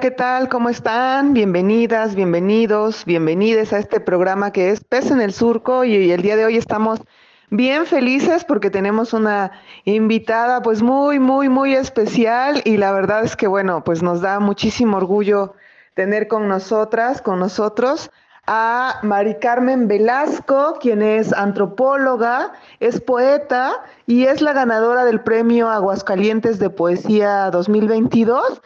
¿Qué 0.00 0.10
tal? 0.10 0.50
¿Cómo 0.50 0.68
están? 0.68 1.32
Bienvenidas, 1.32 2.14
bienvenidos, 2.14 3.06
bienvenides 3.06 3.72
a 3.72 3.78
este 3.78 3.98
programa 3.98 4.52
que 4.52 4.68
es 4.68 4.84
Pez 4.84 5.10
en 5.10 5.22
el 5.22 5.32
Surco 5.32 5.84
y 5.84 6.10
el 6.10 6.20
día 6.20 6.36
de 6.36 6.44
hoy 6.44 6.58
estamos 6.58 7.00
bien 7.48 7.86
felices 7.86 8.44
porque 8.44 8.68
tenemos 8.68 9.14
una 9.14 9.52
invitada 9.84 10.60
pues 10.60 10.82
muy, 10.82 11.18
muy, 11.18 11.48
muy 11.48 11.74
especial 11.74 12.60
y 12.66 12.76
la 12.76 12.92
verdad 12.92 13.24
es 13.24 13.36
que 13.36 13.46
bueno, 13.46 13.84
pues 13.84 14.02
nos 14.02 14.20
da 14.20 14.38
muchísimo 14.38 14.98
orgullo 14.98 15.54
tener 15.94 16.28
con 16.28 16.46
nosotras, 16.46 17.22
con 17.22 17.38
nosotros 17.38 18.10
a 18.46 19.00
Mari 19.02 19.36
Carmen 19.36 19.88
Velasco, 19.88 20.76
quien 20.78 21.00
es 21.00 21.32
antropóloga, 21.32 22.52
es 22.80 23.00
poeta 23.00 23.82
y 24.06 24.24
es 24.24 24.42
la 24.42 24.52
ganadora 24.52 25.06
del 25.06 25.22
premio 25.22 25.70
Aguascalientes 25.70 26.58
de 26.58 26.68
Poesía 26.68 27.50
2022. 27.50 28.60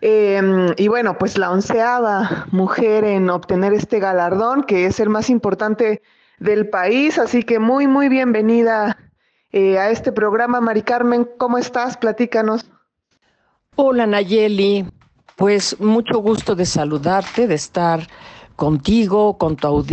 Em, 0.00 0.74
y 0.76 0.88
bueno, 0.88 1.16
pues 1.18 1.38
la 1.38 1.50
onceava 1.50 2.46
mujer 2.50 3.04
en 3.04 3.30
obtener 3.30 3.72
este 3.72 3.98
galardón, 3.98 4.62
que 4.64 4.86
es 4.86 5.00
el 5.00 5.08
más 5.08 5.30
importante 5.30 6.02
del 6.38 6.68
país. 6.68 7.18
Así 7.18 7.42
que 7.42 7.58
muy, 7.58 7.86
muy 7.86 8.08
bienvenida 8.08 8.98
eh, 9.52 9.78
a 9.78 9.90
este 9.90 10.12
programa, 10.12 10.60
Mari 10.60 10.82
Carmen. 10.82 11.28
¿Cómo 11.38 11.58
estás? 11.58 11.96
Platícanos. 11.96 12.66
Hola, 13.76 14.06
Nayeli. 14.06 14.86
Pues 15.36 15.78
mucho 15.80 16.18
gusto 16.18 16.54
de 16.54 16.64
saludarte, 16.64 17.46
de 17.46 17.54
estar 17.54 18.06
contigo, 18.56 19.36
con 19.36 19.56
tu, 19.56 19.84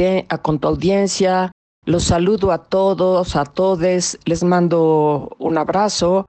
con 0.41 0.59
tu 0.59 0.67
audiencia. 0.67 1.51
Los 1.85 2.05
saludo 2.05 2.51
a 2.51 2.59
todos, 2.59 3.35
a 3.35 3.43
todes. 3.43 4.17
Les 4.25 4.43
mando 4.43 5.35
un 5.38 5.57
abrazo. 5.57 6.27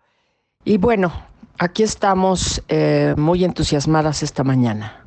Y 0.65 0.79
bueno, 0.79 1.13
aquí 1.59 1.83
estamos 1.83 2.63
eh, 2.69 3.15
muy 3.17 3.45
entusiasmadas 3.45 4.23
esta 4.23 4.45
mañana. 4.45 5.05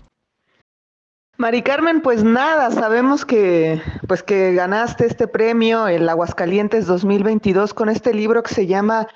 Mari 1.39 1.61
Carmen, 1.61 2.01
pues 2.01 2.23
nada, 2.23 2.71
sabemos 2.71 3.23
que 3.23 3.79
pues 4.07 4.23
que 4.23 4.53
ganaste 4.53 5.05
este 5.05 5.27
premio 5.27 5.87
el 5.87 6.09
Aguascalientes 6.09 6.87
2022 6.87 7.75
con 7.75 7.89
este 7.89 8.11
libro 8.11 8.41
que 8.41 8.55
se 8.55 8.65
llama 8.65 9.07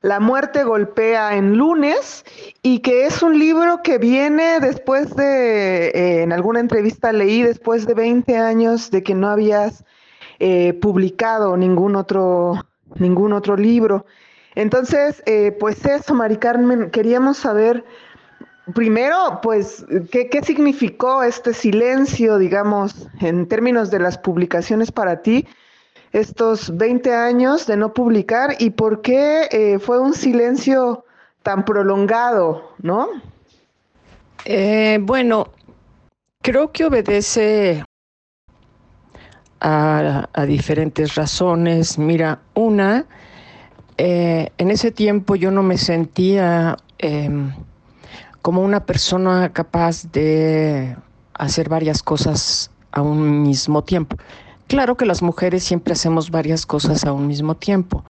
La 0.00 0.20
muerte 0.20 0.62
golpea 0.62 1.36
en 1.36 1.56
lunes 1.56 2.24
y 2.62 2.78
que 2.80 3.06
es 3.06 3.20
un 3.20 3.40
libro 3.40 3.82
que 3.82 3.98
viene 3.98 4.60
después 4.60 5.16
de 5.16 5.88
eh, 5.88 6.22
en 6.22 6.32
alguna 6.32 6.60
entrevista 6.60 7.12
leí 7.12 7.42
después 7.42 7.84
de 7.84 7.94
20 7.94 8.36
años 8.36 8.92
de 8.92 9.02
que 9.02 9.16
no 9.16 9.28
habías 9.28 9.84
eh, 10.38 10.72
publicado 10.74 11.56
ningún 11.56 11.96
otro 11.96 12.64
ningún 12.94 13.32
otro 13.32 13.56
libro. 13.56 14.06
Entonces, 14.56 15.22
eh, 15.26 15.56
pues 15.60 15.84
eso, 15.86 16.14
Mari 16.14 16.38
Carmen, 16.38 16.90
queríamos 16.90 17.36
saber 17.36 17.84
Primero, 18.74 19.38
pues, 19.44 19.86
¿qué, 20.10 20.28
¿qué, 20.28 20.42
significó 20.42 21.22
este 21.22 21.54
silencio, 21.54 22.36
digamos, 22.36 23.06
en 23.20 23.46
términos 23.46 23.92
de 23.92 24.00
las 24.00 24.18
publicaciones 24.18 24.90
para 24.90 25.22
ti, 25.22 25.46
estos 26.12 26.76
20 26.76 27.14
años 27.14 27.66
de 27.68 27.76
no 27.76 27.92
publicar 27.92 28.56
y 28.58 28.70
por 28.70 29.02
qué 29.02 29.46
eh, 29.52 29.78
fue 29.78 30.00
un 30.00 30.14
silencio 30.14 31.04
tan 31.44 31.64
prolongado, 31.64 32.72
¿no? 32.82 33.08
Eh, 34.44 34.98
bueno, 35.00 35.46
creo 36.42 36.72
que 36.72 36.86
obedece 36.86 37.84
a, 39.60 40.28
a 40.32 40.44
diferentes 40.44 41.14
razones. 41.14 41.98
Mira, 41.98 42.40
una, 42.54 43.06
eh, 43.98 44.50
en 44.58 44.70
ese 44.70 44.90
tiempo 44.90 45.36
yo 45.36 45.50
no 45.50 45.62
me 45.62 45.78
sentía 45.78 46.76
em, 46.98 47.52
como 48.42 48.62
una 48.62 48.84
persona 48.84 49.52
capaz 49.52 50.10
de 50.12 50.96
hacer 51.34 51.68
varias 51.68 52.02
cosas 52.02 52.70
a 52.92 53.02
un 53.02 53.42
mismo 53.42 53.82
tiempo. 53.82 54.16
Claro 54.66 54.96
que 54.96 55.06
las 55.06 55.22
mujeres 55.22 55.64
siempre 55.64 55.92
hacemos 55.92 56.30
varias 56.30 56.66
cosas 56.66 57.04
a 57.04 57.12
un 57.12 57.26
mismo 57.26 57.54
tiempo. 57.54 58.04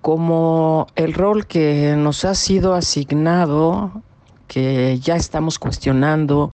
Como 0.00 0.86
el 0.96 1.12
rol 1.12 1.46
que 1.46 1.94
nos 1.96 2.24
ha 2.24 2.34
sido 2.34 2.74
asignado, 2.74 4.02
que 4.48 4.98
ya 4.98 5.16
estamos 5.16 5.58
cuestionando, 5.58 6.50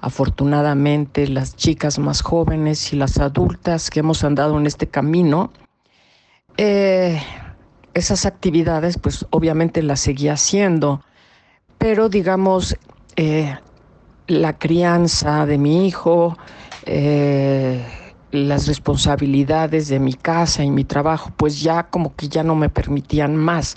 afortunadamente 0.00 1.26
las 1.28 1.56
chicas 1.56 1.98
más 1.98 2.22
jóvenes 2.22 2.92
y 2.92 2.96
las 2.96 3.18
adultas 3.18 3.90
que 3.90 4.00
hemos 4.00 4.24
andado 4.24 4.58
en 4.58 4.66
este 4.66 4.88
camino, 4.88 5.52
eh, 6.56 7.20
esas 7.94 8.26
actividades 8.26 8.98
pues 8.98 9.26
obviamente 9.30 9.82
las 9.82 10.00
seguía 10.00 10.34
haciendo 10.34 11.02
pero 11.82 12.08
digamos, 12.08 12.76
eh, 13.16 13.58
la 14.28 14.56
crianza 14.56 15.46
de 15.46 15.58
mi 15.58 15.88
hijo, 15.88 16.38
eh, 16.86 17.84
las 18.30 18.68
responsabilidades 18.68 19.88
de 19.88 19.98
mi 19.98 20.14
casa 20.14 20.62
y 20.62 20.70
mi 20.70 20.84
trabajo, 20.84 21.32
pues 21.36 21.60
ya 21.60 21.82
como 21.82 22.14
que 22.14 22.28
ya 22.28 22.44
no 22.44 22.54
me 22.54 22.68
permitían 22.68 23.34
más. 23.34 23.74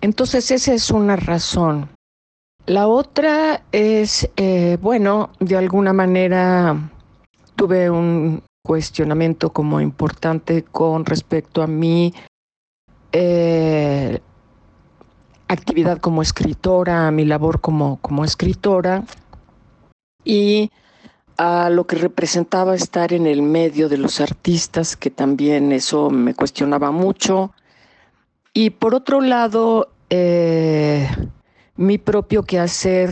Entonces 0.00 0.50
esa 0.50 0.74
es 0.74 0.90
una 0.90 1.14
razón. 1.14 1.88
La 2.66 2.88
otra 2.88 3.62
es, 3.70 4.28
eh, 4.36 4.76
bueno, 4.82 5.30
de 5.38 5.56
alguna 5.56 5.92
manera 5.92 6.90
tuve 7.54 7.90
un 7.90 8.42
cuestionamiento 8.64 9.50
como 9.50 9.80
importante 9.80 10.64
con 10.64 11.04
respecto 11.04 11.62
a 11.62 11.68
mí 13.12 14.20
actividad 15.48 15.98
como 15.98 16.22
escritora, 16.22 17.10
mi 17.10 17.24
labor 17.24 17.60
como, 17.60 17.96
como 18.00 18.24
escritora 18.24 19.04
y 20.24 20.70
a 21.36 21.70
lo 21.70 21.86
que 21.86 21.96
representaba 21.96 22.74
estar 22.74 23.12
en 23.12 23.26
el 23.26 23.42
medio 23.42 23.88
de 23.88 23.96
los 23.96 24.20
artistas, 24.20 24.96
que 24.96 25.10
también 25.10 25.72
eso 25.72 26.10
me 26.10 26.34
cuestionaba 26.34 26.90
mucho. 26.90 27.52
Y 28.52 28.70
por 28.70 28.94
otro 28.94 29.20
lado, 29.20 29.88
eh, 30.10 31.08
mi 31.76 31.96
propio 31.96 32.42
quehacer 32.42 33.10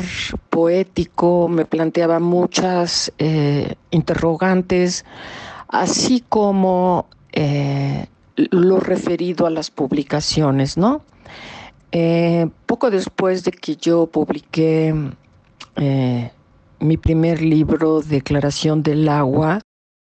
poético 0.50 1.48
me 1.48 1.65
planteaba 1.65 2.20
muchas 2.20 3.12
eh, 3.19 3.75
interrogantes, 3.91 5.06
así 5.69 6.22
como 6.28 7.06
eh, 7.32 8.06
lo 8.50 8.78
referido 8.78 9.47
a 9.47 9.50
las 9.50 9.71
publicaciones, 9.71 10.76
¿no? 10.76 11.03
Eh, 11.91 12.49
poco 12.66 12.91
después 12.91 13.44
de 13.44 13.50
que 13.50 13.76
yo 13.76 14.06
publiqué 14.06 14.94
eh, 15.76 16.31
mi 16.81 16.97
primer 16.97 17.43
libro, 17.43 18.00
Declaración 18.00 18.82
del 18.82 19.09
Agua, 19.09 19.60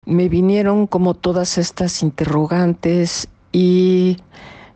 me 0.05 0.29
vinieron 0.29 0.87
como 0.87 1.13
todas 1.13 1.57
estas 1.57 2.03
interrogantes 2.03 3.27
y 3.51 4.17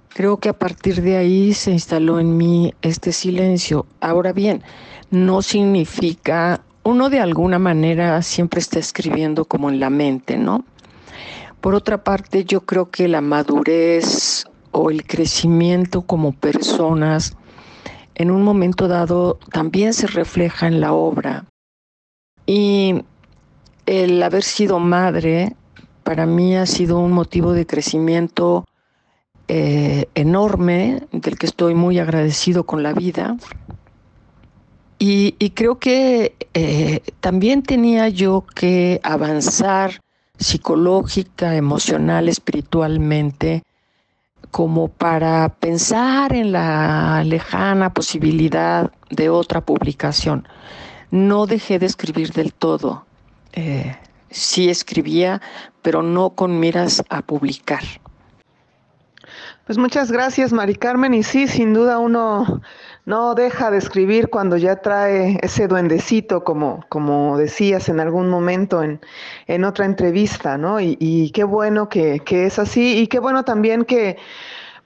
creo 0.09 0.37
que 0.37 0.49
a 0.49 0.57
partir 0.57 1.01
de 1.01 1.17
ahí 1.17 1.53
se 1.53 1.71
instaló 1.71 2.19
en 2.19 2.37
mí 2.37 2.73
este 2.81 3.11
silencio. 3.11 3.85
Ahora 3.99 4.33
bien, 4.33 4.63
no 5.11 5.41
significa, 5.41 6.61
uno 6.83 7.09
de 7.09 7.19
alguna 7.19 7.59
manera 7.59 8.21
siempre 8.21 8.59
está 8.59 8.79
escribiendo 8.79 9.45
como 9.45 9.69
en 9.69 9.79
la 9.79 9.89
mente, 9.89 10.37
¿no? 10.37 10.63
Por 11.65 11.73
otra 11.73 12.03
parte, 12.03 12.45
yo 12.45 12.61
creo 12.61 12.91
que 12.91 13.07
la 13.07 13.21
madurez 13.21 14.45
o 14.69 14.91
el 14.91 15.03
crecimiento 15.03 16.03
como 16.03 16.31
personas 16.31 17.35
en 18.13 18.29
un 18.29 18.43
momento 18.43 18.87
dado 18.87 19.39
también 19.51 19.95
se 19.95 20.05
refleja 20.05 20.67
en 20.67 20.79
la 20.79 20.93
obra. 20.93 21.45
Y 22.45 23.01
el 23.87 24.21
haber 24.21 24.43
sido 24.43 24.77
madre 24.77 25.55
para 26.03 26.27
mí 26.27 26.55
ha 26.55 26.67
sido 26.67 26.99
un 26.99 27.13
motivo 27.13 27.53
de 27.53 27.65
crecimiento 27.65 28.65
eh, 29.47 30.05
enorme, 30.13 31.01
del 31.11 31.35
que 31.39 31.47
estoy 31.47 31.73
muy 31.73 31.97
agradecido 31.97 32.67
con 32.67 32.83
la 32.83 32.93
vida. 32.93 33.37
Y, 34.99 35.31
creo 35.55 35.79
que 35.79 36.35
eh, 36.53 37.01
también 37.21 37.63
tenía 37.63 38.07
yo 38.09 38.45
que 38.53 38.99
avanzar 39.01 40.04
psicológica, 40.37 41.55
emocional, 41.55 42.29
espiritualmente, 42.29 43.63
como 44.51 44.87
para 44.87 45.49
pensar 45.49 46.33
en 46.33 46.51
la 46.51 47.23
lejana 47.25 47.93
posibilidad 47.93 48.91
de 49.09 49.29
otra 49.29 49.61
publicación. 49.61 50.47
No 51.11 51.45
dejé 51.45 51.79
de 51.79 51.85
escribir 51.85 52.31
del 52.33 52.53
todo. 52.53 53.05
eh, 53.53 53.95
sí 54.29 54.69
escribía, 54.69 55.41
pero 55.81 56.03
no 56.03 56.31
con 56.31 56.59
miras 56.59 57.03
a 57.09 57.21
publicar. 57.21 57.83
Pues 59.65 59.77
muchas 59.77 60.11
gracias, 60.11 60.53
Mari 60.53 60.75
Carmen. 60.75 61.13
Y 61.13 61.23
sí, 61.23 61.47
sin 61.47 61.73
duda 61.73 61.97
uno 61.97 62.61
no 63.05 63.35
deja 63.35 63.69
de 63.69 63.77
escribir 63.77 64.29
cuando 64.29 64.57
ya 64.57 64.77
trae 64.77 65.39
ese 65.43 65.67
duendecito, 65.67 66.43
como, 66.43 66.83
como 66.89 67.37
decías 67.37 67.87
en 67.87 67.99
algún 67.99 68.29
momento 68.29 68.81
en, 68.81 68.99
en 69.47 69.63
otra 69.63 69.85
entrevista, 69.85 70.57
¿no? 70.57 70.79
Y, 70.79 71.31
qué 71.33 71.43
bueno 71.43 71.87
que, 71.87 72.19
que, 72.19 72.45
es 72.47 72.57
así, 72.57 72.97
y 72.99 73.07
qué 73.07 73.19
bueno 73.19 73.43
también 73.45 73.85
que, 73.85 74.17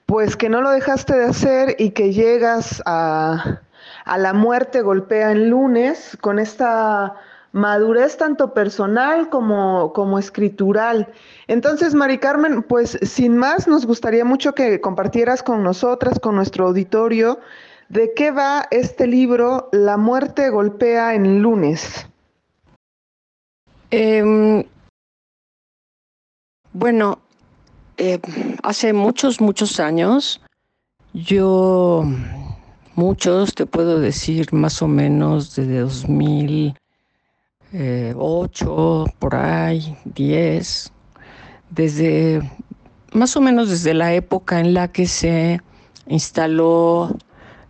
pues 0.04 0.36
que 0.36 0.48
no 0.48 0.60
lo 0.60 0.70
dejaste 0.70 1.16
de 1.16 1.24
hacer 1.24 1.76
y 1.78 1.90
que 1.90 2.12
llegas 2.12 2.82
a, 2.84 3.60
a 4.04 4.18
la 4.18 4.32
muerte 4.34 4.82
golpea 4.82 5.32
en 5.32 5.48
lunes 5.50 6.18
con 6.20 6.38
esta 6.38 7.14
madurez 7.52 8.16
tanto 8.16 8.54
personal 8.54 9.28
como, 9.28 9.92
como 9.92 10.18
escritural. 10.18 11.08
Entonces, 11.48 11.94
Mari 11.94 12.18
Carmen, 12.18 12.62
pues 12.62 12.98
sin 13.02 13.36
más, 13.36 13.66
nos 13.66 13.86
gustaría 13.86 14.24
mucho 14.24 14.54
que 14.54 14.80
compartieras 14.80 15.42
con 15.42 15.62
nosotras, 15.62 16.20
con 16.20 16.36
nuestro 16.36 16.66
auditorio, 16.66 17.40
de 17.90 18.12
qué 18.14 18.30
va 18.30 18.66
este 18.70 19.06
libro, 19.06 19.68
La 19.72 19.96
muerte 19.96 20.48
golpea 20.48 21.14
en 21.14 21.42
lunes. 21.42 22.06
Eh, 23.90 24.64
bueno, 26.72 27.18
eh, 27.96 28.20
hace 28.62 28.92
muchos, 28.92 29.40
muchos 29.40 29.80
años, 29.80 30.40
yo, 31.12 32.04
muchos, 32.94 33.56
te 33.56 33.66
puedo 33.66 33.98
decir 33.98 34.52
más 34.52 34.80
o 34.82 34.86
menos 34.86 35.56
desde 35.56 35.80
2000 35.80 36.76
eh, 37.72 38.14
8, 38.16 39.04
por 39.18 39.34
ahí, 39.34 39.96
10, 40.04 40.92
desde 41.70 42.40
más 43.12 43.36
o 43.36 43.40
menos 43.40 43.68
desde 43.68 43.94
la 43.94 44.14
época 44.14 44.60
en 44.60 44.74
la 44.74 44.92
que 44.92 45.06
se 45.06 45.60
instaló 46.06 47.16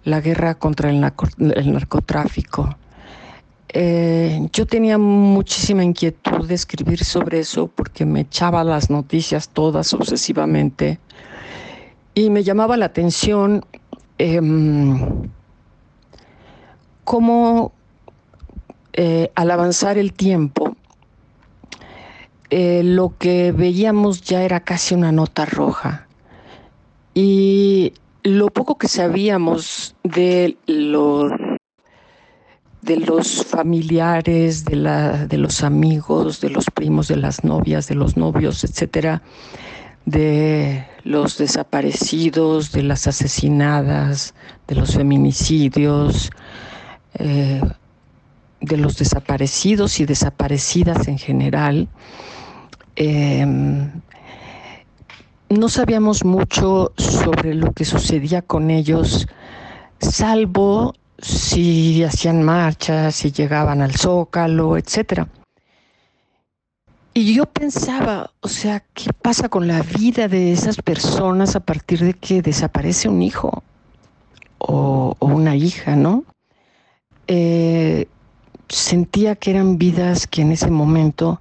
la 0.05 0.21
guerra 0.21 0.55
contra 0.55 0.91
el, 0.91 1.01
narco, 1.01 1.27
el 1.39 1.73
narcotráfico. 1.73 2.77
Eh, 3.73 4.49
yo 4.53 4.67
tenía 4.67 4.99
muchísima 4.99 5.85
inquietud 5.85 6.49
de 6.49 6.55
escribir 6.55 7.05
sobre 7.05 7.39
eso 7.41 7.69
porque 7.69 8.05
me 8.05 8.21
echaba 8.23 8.65
las 8.65 8.91
noticias 8.91 9.49
todas 9.49 9.93
obsesivamente 9.95 10.99
y 12.15 12.31
me 12.31 12.43
llamaba 12.43 12.77
la 12.77 12.87
atención 12.87 13.65
eh, 14.19 14.41
cómo 17.05 17.73
eh, 18.93 19.31
al 19.35 19.51
avanzar 19.51 19.99
el 19.99 20.13
tiempo, 20.13 20.77
eh, 22.51 22.83
lo 22.85 23.15
que 23.19 23.53
veíamos 23.53 24.23
ya 24.23 24.43
era 24.43 24.61
casi 24.61 24.95
una 24.95 25.13
nota 25.13 25.47
roja. 25.47 26.07
Y 27.15 27.93
lo 28.23 28.49
poco 28.49 28.77
que 28.77 28.89
sabíamos 28.89 29.95
de 30.03 30.57
los 30.67 31.33
de 32.83 32.97
los 32.97 33.45
familiares, 33.45 34.65
de, 34.65 34.77
la, 34.77 35.27
de 35.27 35.37
los 35.37 35.63
amigos, 35.63 36.41
de 36.41 36.49
los 36.49 36.65
primos, 36.71 37.09
de 37.09 37.17
las 37.17 37.45
novias, 37.45 37.89
de 37.89 37.95
los 37.95 38.17
novios, 38.17 38.65
etcétera, 38.65 39.21
de 40.07 40.87
los 41.05 41.37
desaparecidos, 41.37 42.73
de 42.73 42.83
las 42.83 43.07
asesinadas, 43.07 44.35
de 44.67 44.77
los 44.77 44.95
feminicidios, 44.95 46.31
eh, 47.19 47.61
de 48.63 48.77
los 48.79 48.97
desaparecidos 48.97 50.01
y 50.01 50.07
desaparecidas 50.07 51.07
en 51.07 51.19
general. 51.19 51.87
Eh, 52.97 53.47
no 55.51 55.69
sabíamos 55.69 56.25
mucho 56.25 56.93
sobre 56.97 57.55
lo 57.55 57.73
que 57.73 57.85
sucedía 57.85 58.41
con 58.41 58.71
ellos, 58.71 59.27
salvo 60.01 60.95
si 61.19 62.05
hacían 62.05 62.43
marchas, 62.43 63.17
si 63.17 63.33
llegaban 63.33 63.83
al 63.83 63.95
zócalo, 63.97 64.77
etc. 64.79 65.27
Y 67.13 67.35
yo 67.35 67.47
pensaba, 67.47 68.31
o 68.41 68.49
sea, 68.49 68.85
¿qué 68.95 69.13
pasa 69.13 69.49
con 69.49 69.67
la 69.67 69.83
vida 69.83 70.29
de 70.29 70.53
esas 70.53 70.77
personas 70.77 71.57
a 71.57 71.61
partir 71.61 71.99
de 72.01 72.15
que 72.15 72.43
desaparece 72.43 73.09
un 73.09 73.21
hijo 73.21 73.65
o, 74.59 75.17
una 75.19 75.57
hija, 75.57 75.97
no? 75.97 76.25
Eh, 77.27 78.07
sentía 78.69 79.35
que 79.35 79.51
eran 79.51 79.79
vidas 79.79 80.29
que 80.29 80.43
en 80.43 80.53
ese 80.53 80.71
momento 80.71 81.41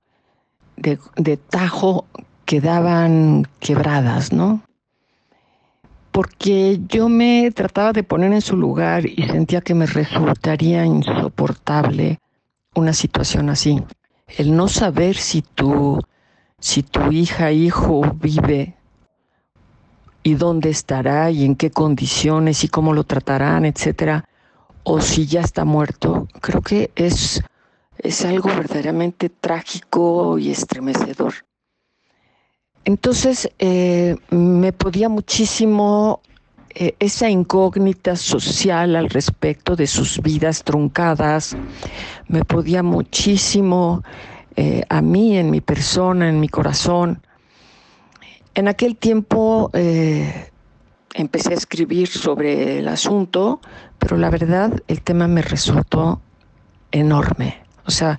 de 0.78 1.38
tajo 1.38 2.06
quedaban 2.50 3.48
quebradas, 3.60 4.34
¿no? 4.34 4.64
Porque 6.12 6.80
yo 6.88 7.08
me 7.08 7.52
trataba 7.52 7.94
de 7.94 8.02
poner 8.02 8.34
en 8.34 8.42
su 8.42 8.58
lugar 8.58 9.06
y 9.06 9.22
sentía 9.28 9.62
que 9.62 9.76
me 9.76 9.86
resultaría 9.86 10.84
insoportable 10.84 12.18
una 12.74 12.94
situación 12.94 13.52
así. 13.52 13.84
El 14.26 14.56
no 14.56 14.68
saber 14.68 15.16
si 15.16 15.44
tu, 15.44 16.02
si 16.60 16.82
tu 16.82 17.12
hija, 17.12 17.52
hijo 17.52 18.02
vive 18.16 18.76
y 20.24 20.34
dónde 20.34 20.72
estará 20.72 21.30
y 21.30 21.46
en 21.46 21.56
qué 21.56 21.70
condiciones 21.70 22.64
y 22.64 22.68
cómo 22.68 22.94
lo 22.94 23.04
tratarán, 23.04 23.66
etcétera, 23.66 24.26
o 24.82 25.02
si 25.02 25.28
ya 25.28 25.42
está 25.42 25.66
muerto, 25.66 26.28
creo 26.42 26.64
que 26.64 26.90
es, 26.96 27.44
es 28.00 28.26
algo 28.26 28.50
verdaderamente 28.50 29.30
trágico 29.30 30.40
y 30.40 30.50
estremecedor. 30.50 31.36
Entonces 32.86 33.50
eh, 33.60 34.16
me 34.30 34.74
podía 34.74 35.10
muchísimo 35.10 36.22
eh, 36.70 36.96
esa 37.00 37.30
incógnita 37.30 38.16
social 38.16 38.96
al 38.96 39.10
respecto 39.10 39.76
de 39.76 39.88
sus 39.88 40.22
vidas 40.22 40.64
truncadas, 40.64 41.56
me 42.28 42.44
podía 42.44 42.84
muchísimo 42.84 44.04
eh, 44.56 44.84
a 44.90 45.02
mí, 45.02 45.38
en 45.38 45.50
mi 45.52 45.62
persona, 45.62 46.30
en 46.30 46.40
mi 46.40 46.48
corazón. 46.48 47.22
En 48.56 48.68
aquel 48.68 48.98
tiempo 48.98 49.70
empecé 51.14 51.54
a 51.54 51.58
escribir 51.58 52.08
sobre 52.08 52.80
el 52.80 52.88
asunto, 52.88 53.62
pero 54.00 54.18
la 54.18 54.30
verdad 54.30 54.82
el 54.88 55.02
tema 55.02 55.28
me 55.28 55.42
resultó 55.42 56.20
enorme. 56.92 57.62
O 57.86 57.92
sea, 57.92 58.18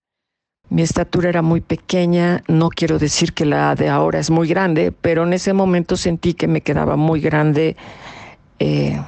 mi 0.71 0.83
estatura 0.83 1.29
era 1.29 1.43
muy 1.43 1.61
pequeña, 1.61 2.43
no 2.49 2.71
quiero 2.71 2.99
decir 2.99 3.33
que 3.33 3.45
la 3.45 3.75
de 3.75 3.89
ahora 3.89 4.19
es 4.19 4.31
muy 4.31 4.49
grande, 4.49 4.93
pero 4.93 5.25
en 5.25 5.33
ese 5.33 5.53
momento 5.53 5.97
sentí 5.97 6.35
que 6.35 6.49
me 6.49 6.61
quedaba 6.61 6.97
muy 6.97 7.21
grande, 7.21 7.77
eh, 8.59 9.01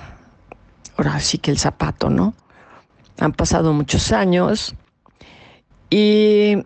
ahora 0.96 1.18
sí 1.20 1.38
que 1.38 1.50
el 1.50 1.58
zapato, 1.58 2.10
¿no? 2.10 2.34
Han 3.18 3.32
pasado 3.32 3.72
muchos 3.72 4.12
años 4.12 4.74
y 5.88 6.56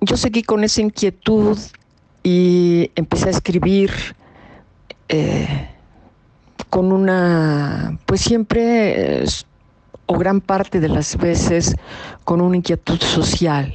yo 0.00 0.16
seguí 0.16 0.42
con 0.42 0.64
esa 0.64 0.80
inquietud 0.80 1.58
y 2.22 2.90
empecé 2.94 3.28
a 3.28 3.32
escribir. 3.32 3.90
Eh, 5.08 5.68
con 6.70 6.92
una, 6.92 7.98
pues 8.06 8.20
siempre, 8.20 9.24
o 10.06 10.18
gran 10.18 10.40
parte 10.40 10.80
de 10.80 10.88
las 10.88 11.16
veces, 11.16 11.74
con 12.24 12.40
una 12.40 12.56
inquietud 12.56 13.00
social. 13.00 13.72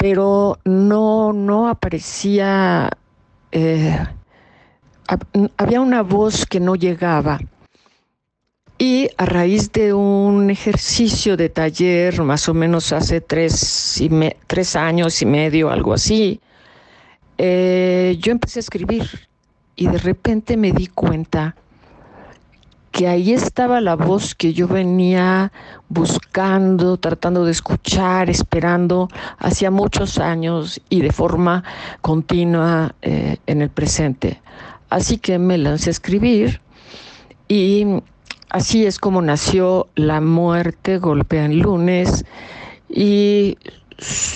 Pero 0.00 0.58
no, 0.64 1.34
no 1.34 1.68
aparecía, 1.68 2.88
eh, 3.52 3.98
había 5.58 5.80
una 5.82 6.02
voz 6.02 6.46
que 6.46 6.58
no 6.58 6.74
llegaba. 6.74 7.38
Y 8.78 9.10
a 9.18 9.26
raíz 9.26 9.70
de 9.72 9.92
un 9.92 10.48
ejercicio 10.48 11.36
de 11.36 11.50
taller, 11.50 12.22
más 12.22 12.48
o 12.48 12.54
menos 12.54 12.94
hace 12.94 13.20
tres, 13.20 14.00
y 14.00 14.08
me, 14.08 14.38
tres 14.46 14.74
años 14.74 15.20
y 15.20 15.26
medio, 15.26 15.68
algo 15.68 15.92
así, 15.92 16.40
eh, 17.36 18.16
yo 18.20 18.32
empecé 18.32 18.60
a 18.60 18.64
escribir 18.64 19.06
y 19.76 19.86
de 19.86 19.98
repente 19.98 20.56
me 20.56 20.72
di 20.72 20.86
cuenta 20.86 21.56
que 23.00 23.08
ahí 23.08 23.32
estaba 23.32 23.80
la 23.80 23.96
voz 23.96 24.34
que 24.34 24.52
yo 24.52 24.68
venía 24.68 25.52
buscando, 25.88 26.98
tratando 26.98 27.46
de 27.46 27.52
escuchar, 27.52 28.28
esperando 28.28 29.08
hacía 29.38 29.70
muchos 29.70 30.18
años 30.18 30.82
y 30.90 31.00
de 31.00 31.10
forma 31.10 31.64
continua 32.02 32.94
eh, 33.00 33.38
en 33.46 33.62
el 33.62 33.70
presente. 33.70 34.42
Así 34.90 35.16
que 35.16 35.38
me 35.38 35.56
lancé 35.56 35.88
a 35.88 35.92
escribir 35.92 36.60
y 37.48 37.86
así 38.50 38.84
es 38.84 38.98
como 38.98 39.22
nació 39.22 39.88
La 39.94 40.20
muerte 40.20 40.98
golpea 40.98 41.46
en 41.46 41.60
lunes 41.60 42.26
y 42.86 43.56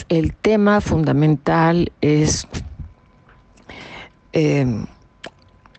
el 0.08 0.34
tema 0.36 0.80
fundamental 0.80 1.92
es 2.00 2.48
eh, 4.32 4.86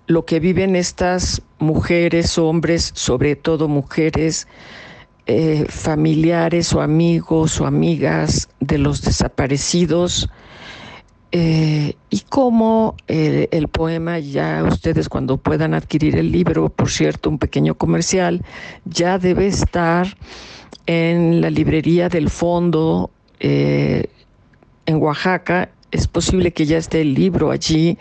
lo 0.07 0.25
que 0.25 0.39
viven 0.39 0.75
estas 0.75 1.41
mujeres, 1.59 2.37
hombres, 2.37 2.91
sobre 2.93 3.35
todo 3.35 3.67
mujeres, 3.67 4.47
eh, 5.27 5.65
familiares 5.69 6.71
o 6.73 6.81
amigos 6.81 7.59
o 7.59 7.65
amigas 7.65 8.47
de 8.59 8.77
los 8.77 9.01
desaparecidos 9.01 10.29
eh, 11.31 11.95
y 12.11 12.19
cómo 12.29 12.95
eh, 13.07 13.47
el 13.49 13.67
poema 13.67 14.19
ya 14.19 14.63
ustedes 14.63 15.09
cuando 15.09 15.37
puedan 15.37 15.73
adquirir 15.73 16.15
el 16.15 16.31
libro, 16.31 16.69
por 16.69 16.91
cierto, 16.91 17.31
un 17.31 17.39
pequeño 17.39 17.73
comercial, 17.73 18.45
ya 18.85 19.17
debe 19.17 19.47
estar 19.47 20.15
en 20.85 21.41
la 21.41 21.49
librería 21.49 22.07
del 22.07 22.29
fondo 22.29 23.09
en 23.39 24.07
Oaxaca. 24.87 25.69
Es 25.91 26.07
posible 26.07 26.51
que 26.51 26.65
ya 26.65 26.77
esté 26.77 27.01
el 27.01 27.15
libro 27.15 27.51
allí 27.51 27.97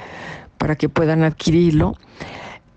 para 0.64 0.76
que 0.76 0.88
puedan 0.88 1.25
adquirirlo. 1.25 1.94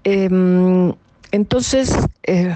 Em, 0.04 0.92
entonces, 1.32 1.98
eh, 2.24 2.54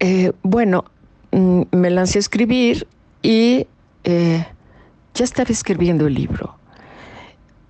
eh, 0.00 0.32
bueno, 0.42 0.86
mm, 1.30 1.62
me 1.70 1.90
lancé 1.90 2.18
a 2.18 2.26
escribir 2.26 2.88
y 3.22 3.68
eh, 4.02 4.44
ya 5.14 5.24
estaba 5.24 5.50
escribiendo 5.50 6.08
el 6.08 6.14
libro. 6.14 6.56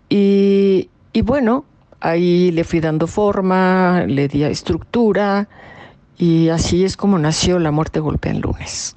Y, 0.08 0.88
y, 1.12 1.20
bueno, 1.20 1.66
ahí 2.00 2.50
le 2.52 2.64
fui 2.64 2.80
dando 2.80 3.06
forma, 3.06 4.04
le 4.06 4.26
di 4.26 4.44
estructura 4.44 5.50
y 6.16 6.48
así 6.48 6.82
es 6.82 6.96
como 6.96 7.18
nació 7.18 7.58
La 7.58 7.70
muerte 7.70 8.00
golpea 8.00 8.32
en 8.32 8.40
lunes. 8.40 8.96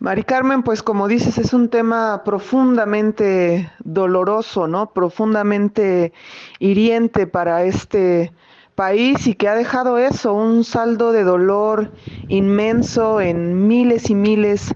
Mari 0.00 0.22
Carmen, 0.22 0.62
pues 0.62 0.84
como 0.84 1.08
dices, 1.08 1.38
es 1.38 1.52
un 1.52 1.70
tema 1.70 2.22
profundamente 2.24 3.72
doloroso, 3.80 4.68
¿no? 4.68 4.92
Profundamente 4.92 6.12
hiriente 6.60 7.26
para 7.26 7.64
este 7.64 8.32
país 8.78 9.26
y 9.26 9.34
que 9.34 9.48
ha 9.48 9.56
dejado 9.56 9.98
eso, 9.98 10.32
un 10.34 10.62
saldo 10.62 11.10
de 11.10 11.24
dolor 11.24 11.90
inmenso 12.28 13.20
en 13.20 13.66
miles 13.66 14.08
y 14.08 14.14
miles 14.14 14.72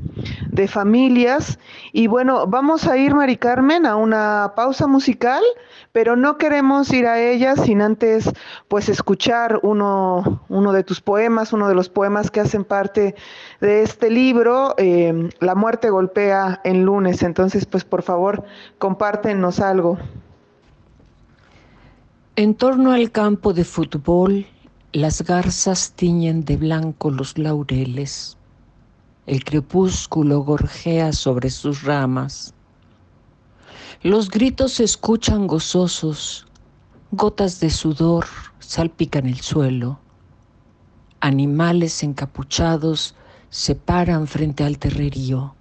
de 0.50 0.66
familias. 0.66 1.60
Y 1.92 2.08
bueno, 2.08 2.48
vamos 2.48 2.88
a 2.88 2.96
ir, 2.96 3.14
Mari 3.14 3.36
Carmen, 3.36 3.86
a 3.86 3.94
una 3.94 4.54
pausa 4.56 4.88
musical, 4.88 5.44
pero 5.92 6.16
no 6.16 6.36
queremos 6.36 6.92
ir 6.92 7.06
a 7.06 7.20
ella 7.20 7.54
sin 7.54 7.80
antes 7.80 8.28
pues 8.66 8.88
escuchar 8.88 9.60
uno, 9.62 10.42
uno 10.48 10.72
de 10.72 10.82
tus 10.82 11.00
poemas, 11.00 11.52
uno 11.52 11.68
de 11.68 11.76
los 11.76 11.88
poemas 11.88 12.32
que 12.32 12.40
hacen 12.40 12.64
parte 12.64 13.14
de 13.60 13.82
este 13.84 14.10
libro, 14.10 14.74
eh, 14.78 15.30
La 15.38 15.54
muerte 15.54 15.90
golpea 15.90 16.60
en 16.64 16.84
lunes. 16.84 17.22
Entonces, 17.22 17.66
pues 17.66 17.84
por 17.84 18.02
favor, 18.02 18.42
compártenos 18.78 19.60
algo. 19.60 19.96
En 22.34 22.54
torno 22.54 22.92
al 22.92 23.10
campo 23.10 23.52
de 23.52 23.62
fútbol, 23.62 24.46
las 24.94 25.20
garzas 25.20 25.92
tiñen 25.92 26.46
de 26.46 26.56
blanco 26.56 27.10
los 27.10 27.36
laureles. 27.36 28.38
El 29.26 29.44
crepúsculo 29.44 30.40
gorjea 30.40 31.12
sobre 31.12 31.50
sus 31.50 31.82
ramas. 31.82 32.54
Los 34.02 34.30
gritos 34.30 34.72
se 34.72 34.84
escuchan 34.84 35.46
gozosos, 35.46 36.46
gotas 37.10 37.60
de 37.60 37.68
sudor 37.68 38.24
salpican 38.60 39.26
el 39.26 39.40
suelo. 39.40 39.98
Animales 41.20 42.02
encapuchados 42.02 43.14
se 43.50 43.74
paran 43.74 44.26
frente 44.26 44.64
al 44.64 44.78
terrerío. 44.78 45.54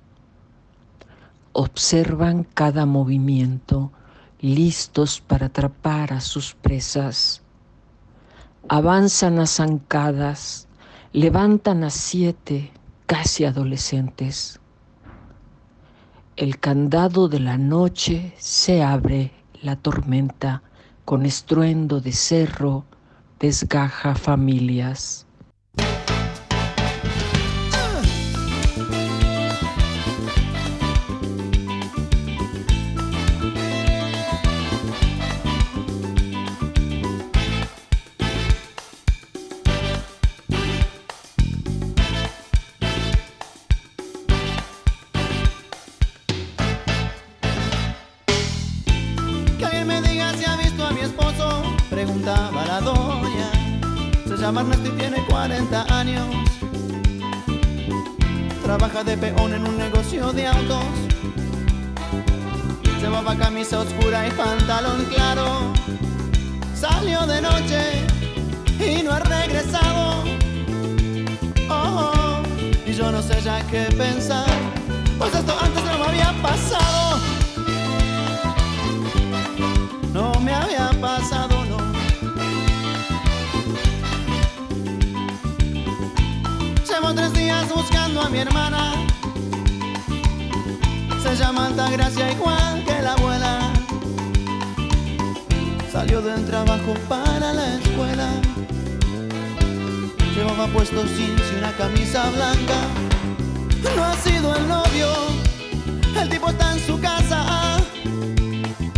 Observan 1.51 2.45
cada 2.45 2.85
movimiento 2.85 3.91
listos 4.41 5.21
para 5.21 5.47
atrapar 5.47 6.13
a 6.13 6.19
sus 6.19 6.55
presas. 6.55 7.43
Avanzan 8.67 9.39
a 9.39 9.45
zancadas, 9.45 10.67
levantan 11.13 11.83
a 11.83 11.91
siete 11.91 12.71
casi 13.05 13.45
adolescentes. 13.45 14.59
El 16.35 16.59
candado 16.59 17.27
de 17.27 17.39
la 17.39 17.57
noche 17.57 18.33
se 18.37 18.81
abre, 18.81 19.31
la 19.61 19.75
tormenta 19.75 20.63
con 21.05 21.25
estruendo 21.25 22.01
de 22.01 22.11
cerro 22.13 22.85
desgaja 23.39 24.15
familias. 24.15 25.27
Hermana. 88.41 88.93
Se 91.21 91.35
llama 91.35 91.67
Altagracia 91.67 92.31
igual 92.31 92.83
que 92.85 93.01
la 93.01 93.13
abuela. 93.13 93.59
Salió 95.91 96.21
del 96.21 96.45
trabajo 96.45 96.93
para 97.07 97.53
la 97.53 97.75
escuela. 97.75 98.29
Llevaba 100.35 100.67
puesto 100.67 101.03
jeans 101.03 101.41
y 101.53 101.57
una 101.57 101.71
camisa 101.73 102.29
blanca. 102.31 102.79
No 103.95 104.03
ha 104.03 104.15
sido 104.15 104.55
el 104.55 104.67
novio, 104.67 105.07
el 106.19 106.29
tipo 106.29 106.49
está 106.49 106.73
en 106.73 106.79
su 106.85 106.99
casa. 106.99 107.77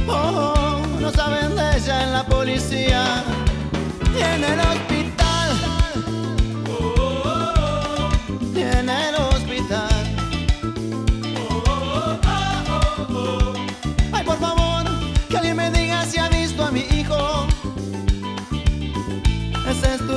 Oh, 0.07 0.81
no 0.99 1.11
saben 1.11 1.55
de 1.55 1.77
ella 1.77 2.03
en 2.03 2.13
la 2.13 2.25
policía 2.25 3.23
y 4.15 4.21
en 4.21 4.43
el 4.43 4.59
hospital. 4.59 4.92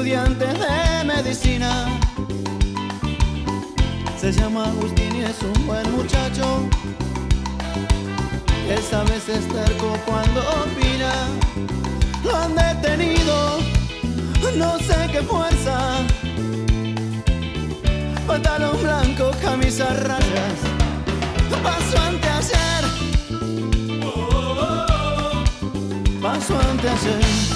Estudiante 0.06 0.46
de 0.46 1.04
medicina. 1.04 1.98
Se 4.16 4.30
llama 4.30 4.66
Agustín 4.66 5.16
y 5.16 5.24
es 5.24 5.42
un 5.42 5.66
buen 5.66 5.90
muchacho. 5.90 6.68
Esa 8.70 9.02
vez 9.04 9.28
es 9.28 9.48
terco 9.48 9.98
cuando 10.06 10.40
opina. 10.62 11.12
Lo 12.22 12.36
han 12.36 12.54
detenido, 12.54 13.58
no 14.56 14.78
sé 14.78 15.08
qué 15.10 15.22
fuerza 15.22 16.04
pantalón 18.26 18.82
blanco, 18.82 19.30
camisa 19.40 19.86
rayas, 19.86 20.58
paso 21.62 21.98
ante 21.98 22.28
ayer, 22.28 22.84
paso 26.20 26.58
ante 26.58 26.88
ayer. 26.88 27.55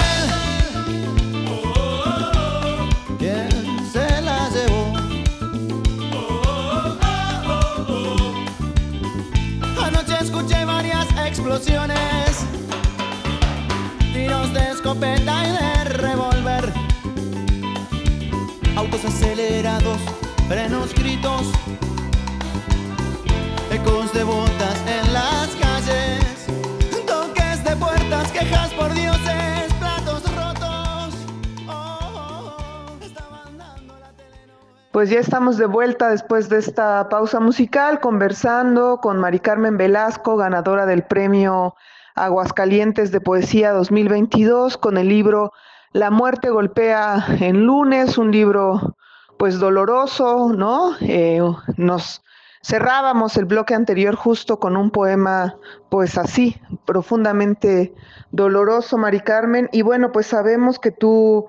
Pues 35.01 35.09
ya 35.09 35.19
estamos 35.19 35.57
de 35.57 35.65
vuelta 35.65 36.09
después 36.09 36.47
de 36.47 36.59
esta 36.59 37.09
pausa 37.09 37.39
musical, 37.39 37.99
conversando 37.99 38.99
con 39.01 39.17
Mari 39.17 39.39
Carmen 39.39 39.75
Velasco, 39.75 40.37
ganadora 40.37 40.85
del 40.85 41.01
premio 41.01 41.73
Aguascalientes 42.13 43.11
de 43.11 43.19
Poesía 43.19 43.71
2022, 43.71 44.77
con 44.77 44.99
el 44.99 45.09
libro 45.09 45.53
La 45.91 46.11
muerte 46.11 46.51
golpea 46.51 47.25
en 47.39 47.65
lunes, 47.65 48.19
un 48.19 48.29
libro 48.29 48.95
pues 49.39 49.57
doloroso, 49.57 50.53
¿no? 50.55 50.95
Eh, 51.01 51.41
nos 51.77 52.21
cerrábamos 52.61 53.37
el 53.37 53.45
bloque 53.45 53.73
anterior 53.73 54.13
justo 54.13 54.59
con 54.59 54.77
un 54.77 54.91
poema 54.91 55.55
pues 55.89 56.15
así, 56.19 56.61
profundamente 56.85 57.91
doloroso, 58.29 58.99
Mari 58.99 59.21
Carmen, 59.21 59.67
y 59.71 59.81
bueno, 59.81 60.11
pues 60.11 60.27
sabemos 60.27 60.77
que 60.77 60.91
tú 60.91 61.47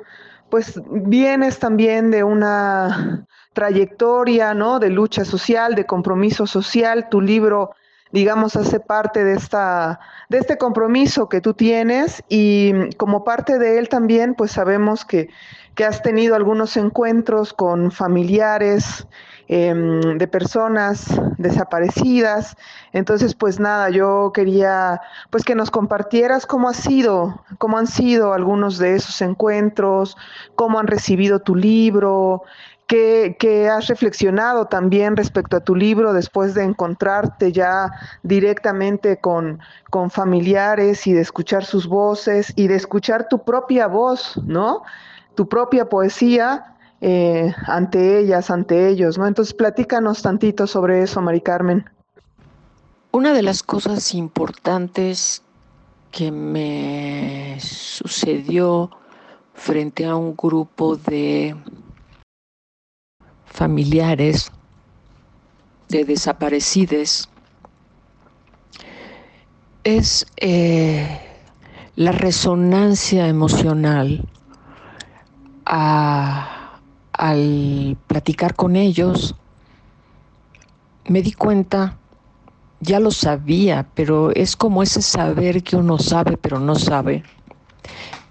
pues 0.48 0.80
vienes 0.86 1.58
también 1.58 2.10
de 2.10 2.24
una 2.24 3.26
trayectoria, 3.52 4.54
¿no? 4.54 4.78
De 4.78 4.90
lucha 4.90 5.24
social, 5.24 5.74
de 5.74 5.86
compromiso 5.86 6.46
social. 6.46 7.08
Tu 7.10 7.20
libro, 7.20 7.70
digamos, 8.10 8.56
hace 8.56 8.80
parte 8.80 9.24
de 9.24 9.34
esta, 9.34 10.00
de 10.28 10.38
este 10.38 10.58
compromiso 10.58 11.28
que 11.28 11.40
tú 11.40 11.54
tienes 11.54 12.22
y 12.28 12.90
como 12.96 13.24
parte 13.24 13.58
de 13.58 13.78
él 13.78 13.88
también, 13.88 14.34
pues 14.34 14.52
sabemos 14.52 15.04
que, 15.04 15.28
que 15.74 15.84
has 15.84 16.02
tenido 16.02 16.34
algunos 16.34 16.76
encuentros 16.76 17.52
con 17.52 17.90
familiares 17.90 19.06
eh, 19.48 19.74
de 19.74 20.28
personas 20.28 21.06
desaparecidas. 21.36 22.56
Entonces, 22.92 23.34
pues 23.34 23.60
nada, 23.60 23.90
yo 23.90 24.30
quería 24.32 25.00
pues 25.30 25.44
que 25.44 25.54
nos 25.54 25.70
compartieras 25.70 26.46
cómo 26.46 26.68
ha 26.68 26.74
sido, 26.74 27.44
cómo 27.58 27.76
han 27.76 27.86
sido 27.86 28.32
algunos 28.32 28.78
de 28.78 28.94
esos 28.94 29.20
encuentros, 29.20 30.16
cómo 30.54 30.78
han 30.78 30.86
recibido 30.86 31.40
tu 31.40 31.54
libro, 31.54 32.44
qué 32.92 33.70
has 33.70 33.86
reflexionado 33.86 34.66
también 34.66 35.16
respecto 35.16 35.56
a 35.56 35.60
tu 35.60 35.74
libro 35.74 36.12
después 36.12 36.54
de 36.54 36.64
encontrarte 36.64 37.52
ya 37.52 37.90
directamente 38.22 39.18
con, 39.18 39.60
con 39.90 40.10
familiares 40.10 41.06
y 41.06 41.12
de 41.12 41.22
escuchar 41.22 41.64
sus 41.64 41.86
voces 41.86 42.52
y 42.54 42.68
de 42.68 42.76
escuchar 42.76 43.28
tu 43.28 43.44
propia 43.44 43.86
voz, 43.86 44.38
¿no? 44.44 44.82
Tu 45.34 45.48
propia 45.48 45.88
poesía 45.88 46.76
eh, 47.00 47.54
ante 47.66 48.18
ellas, 48.18 48.50
ante 48.50 48.88
ellos, 48.88 49.16
¿no? 49.16 49.26
Entonces, 49.26 49.54
platícanos 49.54 50.22
tantito 50.22 50.66
sobre 50.66 51.02
eso, 51.02 51.20
Mari 51.22 51.40
Carmen. 51.40 51.84
Una 53.10 53.32
de 53.32 53.42
las 53.42 53.62
cosas 53.62 54.14
importantes 54.14 55.42
que 56.10 56.30
me 56.30 57.56
sucedió 57.58 58.90
frente 59.54 60.04
a 60.04 60.14
un 60.14 60.36
grupo 60.36 60.96
de 60.96 61.56
familiares 63.52 64.50
de 65.88 66.04
desaparecidos 66.04 67.28
es 69.84 70.26
eh, 70.38 71.20
la 71.96 72.12
resonancia 72.12 73.28
emocional 73.28 74.26
a 75.66 76.58
al 77.12 77.96
platicar 78.06 78.56
con 78.56 78.74
ellos, 78.74 79.36
me 81.04 81.22
di 81.22 81.32
cuenta, 81.32 81.98
ya 82.80 82.98
lo 82.98 83.10
sabía, 83.10 83.86
pero 83.94 84.32
es 84.32 84.56
como 84.56 84.82
ese 84.82 85.02
saber 85.02 85.62
que 85.62 85.76
uno 85.76 85.98
sabe 85.98 86.36
pero 86.38 86.58
no 86.58 86.74
sabe, 86.74 87.22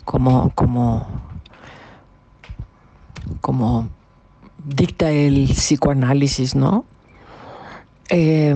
como, 0.04 0.52
como, 0.56 1.08
como 3.40 3.88
dicta 4.66 5.12
el 5.12 5.48
psicoanálisis, 5.48 6.56
¿no? 6.56 6.86
Eh, 8.10 8.56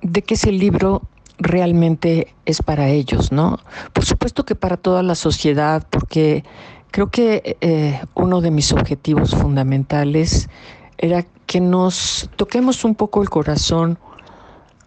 de 0.00 0.22
que 0.22 0.34
ese 0.34 0.52
libro 0.52 1.02
realmente 1.38 2.34
es 2.46 2.62
para 2.62 2.88
ellos, 2.88 3.32
¿no? 3.32 3.58
Por 3.92 4.04
supuesto 4.04 4.44
que 4.44 4.54
para 4.54 4.76
toda 4.76 5.02
la 5.02 5.14
sociedad, 5.14 5.86
porque 5.90 6.44
Creo 6.90 7.10
que 7.10 7.58
eh, 7.60 8.00
uno 8.14 8.40
de 8.40 8.50
mis 8.50 8.72
objetivos 8.72 9.34
fundamentales 9.34 10.48
era 10.96 11.24
que 11.46 11.60
nos 11.60 12.30
toquemos 12.36 12.84
un 12.84 12.94
poco 12.94 13.22
el 13.22 13.28
corazón 13.28 13.98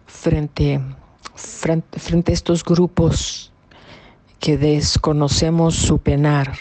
frente, 0.06 0.80
frente, 1.34 1.98
frente 2.00 2.32
a 2.32 2.34
estos 2.34 2.64
grupos 2.64 3.52
que 4.40 4.58
desconocemos 4.58 5.76
su 5.76 5.98
penar. 5.98 6.52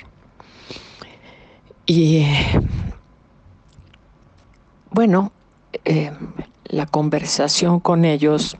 Y 1.85 2.25
bueno, 4.91 5.31
eh, 5.85 6.11
la 6.65 6.85
conversación 6.85 7.79
con 7.79 8.05
ellos 8.05 8.57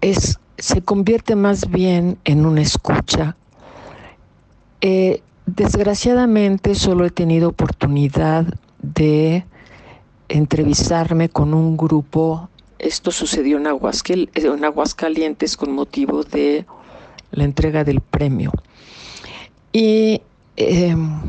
es, 0.00 0.38
se 0.58 0.82
convierte 0.82 1.36
más 1.36 1.70
bien 1.70 2.18
en 2.24 2.46
una 2.46 2.62
escucha 2.62 3.36
eh, 4.80 5.22
desgraciadamente 5.44 6.74
solo 6.74 7.04
he 7.04 7.10
tenido 7.10 7.50
oportunidad 7.50 8.46
de 8.80 9.44
entrevistarme 10.28 11.28
con 11.28 11.52
un 11.52 11.76
grupo. 11.76 12.48
Esto 12.78 13.10
sucedió 13.10 13.58
en, 13.58 13.66
en 13.66 14.64
Aguascalientes 14.64 15.56
con 15.56 15.72
motivo 15.72 16.22
de 16.22 16.64
la 17.32 17.44
entrega 17.44 17.84
del 17.84 18.00
premio. 18.00 18.52
Y 19.72 20.22
em, 20.60 21.20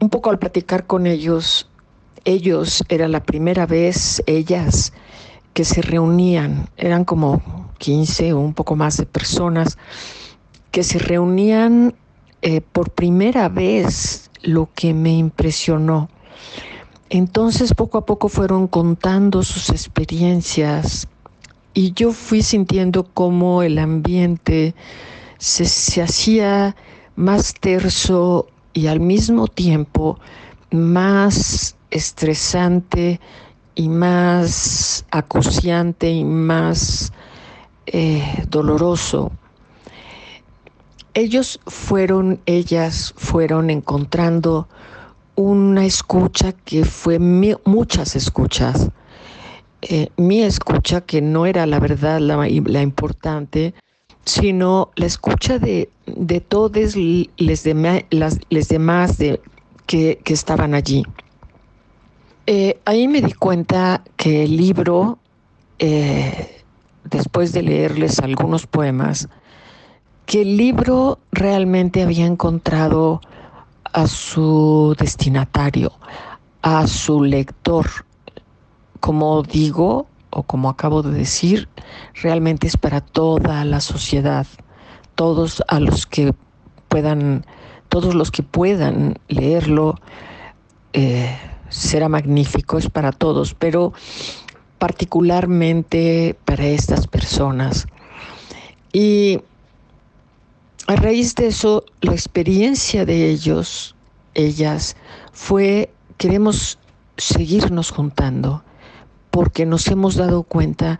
un 0.00 0.10
poco 0.10 0.30
al 0.30 0.38
platicar 0.38 0.86
con 0.86 1.06
ellos, 1.06 1.68
ellos 2.24 2.84
era 2.88 3.08
la 3.08 3.22
primera 3.22 3.66
vez, 3.66 4.22
ellas, 4.26 4.92
que 5.54 5.64
se 5.64 5.80
reunían, 5.82 6.68
eran 6.76 7.04
como 7.04 7.70
15 7.78 8.32
o 8.32 8.40
un 8.40 8.54
poco 8.54 8.76
más 8.76 8.96
de 8.98 9.06
personas 9.06 9.78
que 10.70 10.82
se 10.82 10.98
reunían 10.98 11.94
eh, 12.42 12.60
por 12.60 12.90
primera 12.90 13.48
vez, 13.48 14.30
lo 14.42 14.68
que 14.74 14.92
me 14.92 15.12
impresionó. 15.12 16.08
Entonces 17.08 17.72
poco 17.72 17.98
a 17.98 18.04
poco 18.04 18.28
fueron 18.28 18.66
contando 18.66 19.42
sus 19.42 19.70
experiencias 19.70 21.08
y 21.72 21.92
yo 21.92 22.12
fui 22.12 22.42
sintiendo 22.42 23.04
cómo 23.04 23.62
el 23.62 23.78
ambiente 23.78 24.74
se, 25.38 25.64
se 25.66 26.02
hacía 26.02 26.74
más 27.16 27.54
terso 27.54 28.46
y 28.72 28.86
al 28.86 29.00
mismo 29.00 29.48
tiempo 29.48 30.18
más 30.70 31.76
estresante 31.90 33.20
y 33.74 33.88
más 33.88 35.04
acuciante 35.10 36.10
y 36.10 36.24
más 36.24 37.12
eh, 37.86 38.44
doloroso 38.48 39.32
ellos 41.16 41.60
fueron, 41.66 42.40
ellas 42.44 43.14
fueron 43.16 43.70
encontrando 43.70 44.68
una 45.34 45.86
escucha 45.86 46.52
que 46.52 46.84
fue 46.84 47.18
muchas 47.18 48.16
escuchas. 48.16 48.90
Eh, 49.80 50.10
mi 50.18 50.42
escucha, 50.42 51.00
que 51.00 51.22
no 51.22 51.46
era 51.46 51.64
la 51.64 51.80
verdad 51.80 52.20
la, 52.20 52.82
importante, 52.82 53.72
sino 54.26 54.90
la 54.96 55.06
escucha 55.06 55.58
de, 55.58 55.88
de 56.04 56.40
todos 56.40 56.96
les, 56.96 57.64
las, 58.10 58.68
demás 58.68 59.18
de, 59.18 59.40
que, 59.86 60.20
estaban 60.26 60.74
allí. 60.74 61.04
Eh, 62.46 62.78
ahí 62.84 63.08
me 63.08 63.22
di 63.22 63.32
cuenta 63.32 64.02
que 64.16 64.44
el 64.44 64.56
libro, 64.56 65.18
eh, 65.78 66.62
después 67.04 67.52
de 67.52 67.62
leerles 67.62 68.18
algunos 68.18 68.66
poemas, 68.66 69.28
que 70.26 70.42
el 70.42 70.56
libro 70.56 71.20
realmente 71.30 72.02
había 72.02 72.26
encontrado 72.26 73.20
a 73.92 74.08
su 74.08 74.96
destinatario, 74.98 75.92
a 76.62 76.88
su 76.88 77.22
lector. 77.22 77.86
Como 78.98 79.42
digo, 79.44 80.08
o 80.36 80.42
como 80.42 80.68
acabo 80.68 81.02
de 81.02 81.12
decir, 81.12 81.66
realmente 82.12 82.66
es 82.66 82.76
para 82.76 83.00
toda 83.00 83.64
la 83.64 83.80
sociedad, 83.80 84.46
todos 85.14 85.62
a 85.66 85.80
los 85.80 86.06
que 86.06 86.34
puedan, 86.88 87.46
todos 87.88 88.14
los 88.14 88.30
que 88.30 88.42
puedan 88.42 89.18
leerlo, 89.28 89.94
eh, 90.92 91.34
será 91.70 92.10
magnífico, 92.10 92.76
es 92.76 92.90
para 92.90 93.12
todos, 93.12 93.54
pero 93.54 93.94
particularmente 94.78 96.36
para 96.44 96.66
estas 96.66 97.06
personas. 97.06 97.86
Y 98.92 99.40
a 100.86 100.96
raíz 100.96 101.34
de 101.34 101.46
eso, 101.46 101.86
la 102.02 102.12
experiencia 102.12 103.06
de 103.06 103.30
ellos, 103.30 103.96
ellas, 104.34 104.96
fue, 105.32 105.90
queremos 106.18 106.78
seguirnos 107.16 107.90
juntando, 107.90 108.62
porque 109.36 109.66
nos 109.66 109.86
hemos 109.88 110.16
dado 110.16 110.44
cuenta 110.44 110.98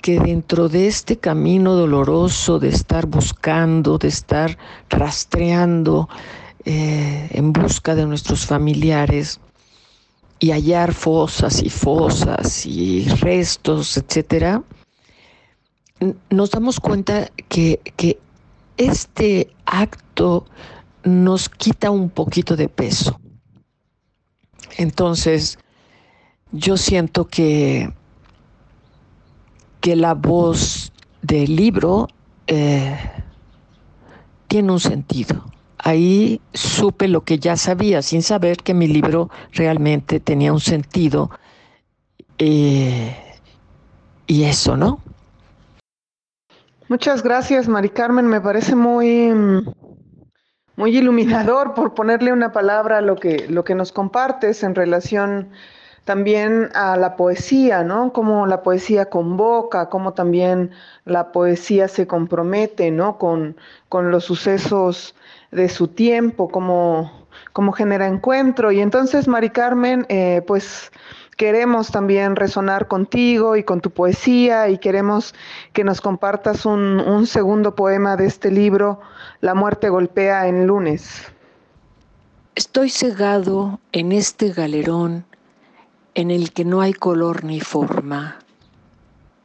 que 0.00 0.18
dentro 0.18 0.70
de 0.70 0.86
este 0.88 1.18
camino 1.18 1.74
doloroso 1.74 2.58
de 2.58 2.70
estar 2.70 3.04
buscando, 3.04 3.98
de 3.98 4.08
estar 4.08 4.56
rastreando 4.88 6.08
eh, 6.64 7.28
en 7.30 7.52
busca 7.52 7.94
de 7.94 8.06
nuestros 8.06 8.46
familiares 8.46 9.38
y 10.38 10.50
hallar 10.50 10.94
fosas 10.94 11.62
y 11.62 11.68
fosas 11.68 12.64
y 12.64 13.06
restos, 13.20 13.98
etcétera, 13.98 14.62
nos 16.30 16.52
damos 16.52 16.80
cuenta 16.80 17.30
que, 17.50 17.80
que 17.96 18.18
este 18.78 19.54
acto 19.66 20.46
nos 21.04 21.50
quita 21.50 21.90
un 21.90 22.08
poquito 22.08 22.56
de 22.56 22.70
peso. 22.70 23.20
Entonces, 24.78 25.58
yo 26.52 26.76
siento 26.76 27.26
que 27.26 27.92
que 29.82 29.96
la 29.96 30.14
voz 30.14 30.92
del 31.20 31.56
libro 31.56 32.08
eh, 32.46 32.96
tiene 34.46 34.72
un 34.72 34.80
sentido. 34.80 35.44
Ahí 35.76 36.40
supe 36.54 37.08
lo 37.08 37.22
que 37.22 37.38
ya 37.40 37.56
sabía, 37.56 38.00
sin 38.00 38.22
saber 38.22 38.58
que 38.58 38.72
mi 38.72 38.86
libro 38.86 39.28
realmente 39.52 40.20
tenía 40.20 40.52
un 40.52 40.60
sentido. 40.60 41.30
Eh, 42.38 43.16
y 44.28 44.44
eso, 44.44 44.76
¿no? 44.76 45.00
Muchas 46.88 47.24
gracias, 47.24 47.66
Mari 47.66 47.90
Carmen. 47.90 48.28
Me 48.28 48.40
parece 48.40 48.76
muy, 48.76 49.32
muy 50.76 50.96
iluminador 50.96 51.74
por 51.74 51.94
ponerle 51.94 52.32
una 52.32 52.52
palabra 52.52 52.98
a 52.98 53.00
lo 53.00 53.16
que, 53.16 53.48
lo 53.48 53.64
que 53.64 53.74
nos 53.74 53.90
compartes 53.90 54.62
en 54.62 54.76
relación 54.76 55.50
también 56.04 56.70
a 56.74 56.96
la 56.96 57.16
poesía, 57.16 57.84
¿no? 57.84 58.12
Cómo 58.12 58.46
la 58.46 58.62
poesía 58.62 59.06
convoca, 59.06 59.88
cómo 59.88 60.14
también 60.14 60.72
la 61.04 61.30
poesía 61.32 61.88
se 61.88 62.06
compromete, 62.06 62.90
¿no? 62.90 63.18
Con, 63.18 63.56
con 63.88 64.10
los 64.10 64.24
sucesos 64.24 65.14
de 65.52 65.68
su 65.68 65.88
tiempo, 65.88 66.48
cómo, 66.48 67.26
cómo 67.52 67.72
genera 67.72 68.08
encuentro. 68.08 68.72
Y 68.72 68.80
entonces, 68.80 69.28
Mari 69.28 69.50
Carmen, 69.50 70.04
eh, 70.08 70.42
pues 70.46 70.90
queremos 71.36 71.90
también 71.92 72.34
resonar 72.34 72.88
contigo 72.88 73.56
y 73.56 73.62
con 73.62 73.80
tu 73.80 73.90
poesía 73.90 74.68
y 74.68 74.78
queremos 74.78 75.34
que 75.72 75.84
nos 75.84 76.00
compartas 76.00 76.66
un, 76.66 77.00
un 77.00 77.26
segundo 77.26 77.76
poema 77.76 78.16
de 78.16 78.26
este 78.26 78.50
libro, 78.50 79.00
La 79.40 79.54
muerte 79.54 79.88
golpea 79.88 80.48
en 80.48 80.66
lunes. 80.66 81.32
Estoy 82.54 82.90
cegado 82.90 83.80
en 83.92 84.12
este 84.12 84.50
galerón 84.50 85.24
en 86.14 86.30
el 86.30 86.52
que 86.52 86.64
no 86.64 86.80
hay 86.80 86.92
color 86.92 87.44
ni 87.44 87.60
forma, 87.60 88.38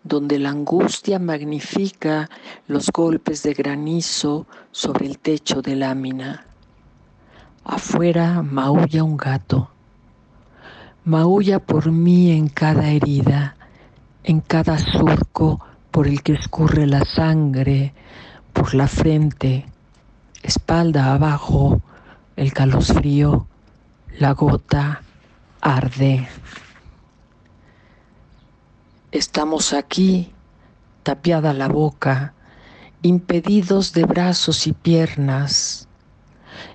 donde 0.04 0.40
la 0.40 0.50
angustia 0.50 1.20
magnifica 1.20 2.30
los 2.68 2.92
golpes 2.92 3.44
de 3.44 3.54
granizo 3.54 4.48
sobre 4.72 5.06
el 5.06 5.18
techo 5.20 5.62
de 5.62 5.76
lámina. 5.76 6.46
Afuera 7.64 8.42
maulla 8.42 9.04
un 9.04 9.18
gato, 9.18 9.70
maulla 11.06 11.60
por 11.60 11.92
mí 11.92 12.32
en 12.32 12.50
cada 12.50 12.90
herida, 12.90 13.56
en 14.24 14.42
cada 14.42 14.78
surco 14.78 15.62
por 15.92 16.08
el 16.08 16.22
que 16.22 16.34
escurre 16.34 16.86
la 16.86 17.04
sangre, 17.06 17.94
por 18.52 18.74
la 18.76 18.88
frente, 18.88 19.66
espalda 20.44 21.14
abajo, 21.14 21.82
el 22.36 22.54
calosfrío, 22.54 23.48
la 24.20 24.32
gota, 24.34 25.02
arde. 25.68 26.30
Estamos 29.12 29.74
aquí, 29.74 30.34
tapiada 31.04 31.54
la 31.54 31.68
boca, 31.68 32.34
impedidos 33.02 33.92
de 33.92 34.06
brazos 34.06 34.66
y 34.66 34.72
piernas. 34.72 35.90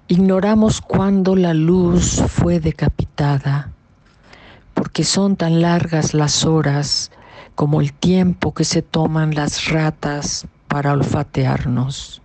Ignoramos 0.08 0.82
cuándo 0.82 1.36
la 1.36 1.54
luz 1.54 2.22
fue 2.28 2.60
decapitada, 2.60 3.72
porque 4.74 5.04
son 5.04 5.36
tan 5.36 5.62
largas 5.62 6.12
las 6.12 6.44
horas 6.44 7.10
como 7.54 7.80
el 7.80 7.94
tiempo 7.94 8.52
que 8.52 8.64
se 8.64 8.82
toman 8.82 9.34
las 9.34 9.70
ratas 9.70 10.46
para 10.68 10.92
olfatearnos, 10.92 12.20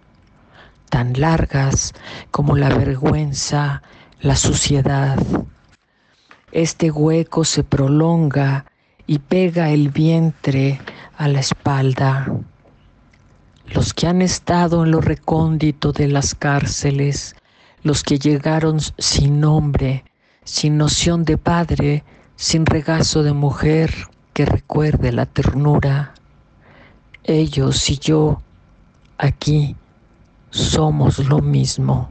tan 0.90 1.14
largas 1.14 1.94
como 2.32 2.58
la 2.58 2.70
vergüenza, 2.70 3.82
la 4.20 4.36
suciedad 4.36 5.18
este 6.52 6.92
hueco 6.92 7.44
se 7.44 7.64
prolonga 7.64 8.66
y 9.06 9.20
pega 9.20 9.70
el 9.70 9.90
vientre 9.90 10.80
a 11.18 11.28
la 11.28 11.40
espalda. 11.40 12.32
Los 13.68 13.94
que 13.94 14.08
han 14.08 14.22
estado 14.22 14.86
en 14.86 14.92
lo 14.92 15.02
recóndito 15.02 15.92
de 15.92 16.08
las 16.08 16.36
cárceles, 16.36 17.36
los 17.84 18.02
que 18.02 18.18
llegaron 18.18 18.80
sin 18.98 19.42
nombre, 19.42 20.06
sin 20.46 20.78
noción 20.78 21.26
de 21.26 21.38
padre, 21.38 22.04
sin 22.38 22.66
regazo 22.66 23.24
de 23.24 23.34
mujer 23.34 23.94
que 24.34 24.46
recuerde 24.46 25.12
la 25.12 25.26
ternura, 25.26 26.14
ellos 27.24 27.90
y 27.90 27.98
yo 27.98 28.42
aquí 29.18 29.76
somos 30.50 31.20
lo 31.20 31.40
mismo. 31.40 32.10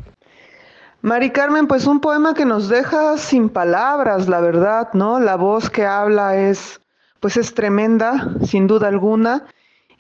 Mari 1.07 1.31
Carmen, 1.31 1.69
pues 1.69 1.87
un 1.87 2.01
poema 2.01 2.35
que 2.35 2.45
nos 2.45 2.69
deja 2.69 3.17
sin 3.17 3.49
palabras, 3.49 4.27
la 4.27 4.41
verdad, 4.41 4.89
¿no? 4.93 5.21
La 5.21 5.37
voz 5.37 5.71
que 5.71 5.87
habla 5.87 6.37
es, 6.37 6.81
pues 7.21 7.37
es 7.37 7.55
tremenda, 7.55 8.35
sin 8.45 8.67
duda 8.67 8.89
alguna. 8.89 9.45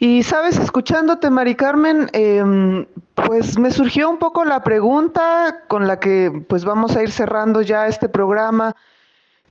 Y 0.01 0.25
sabes, 0.25 0.59
escuchándote, 0.59 1.31
Mari 1.31 1.55
Carmen, 1.55 2.09
em, 2.13 2.87
pues 3.15 3.57
me 3.57 3.71
surgió 3.71 4.11
un 4.11 4.19
poco 4.19 4.45
la 4.45 4.65
pregunta 4.65 5.61
con 5.69 5.87
la 5.87 6.01
que 6.01 6.45
pues 6.49 6.65
vamos 6.65 6.97
a 6.97 7.05
ir 7.05 7.13
cerrando 7.13 7.63
ya 7.63 7.87
este 7.87 8.09
programa, 8.09 8.75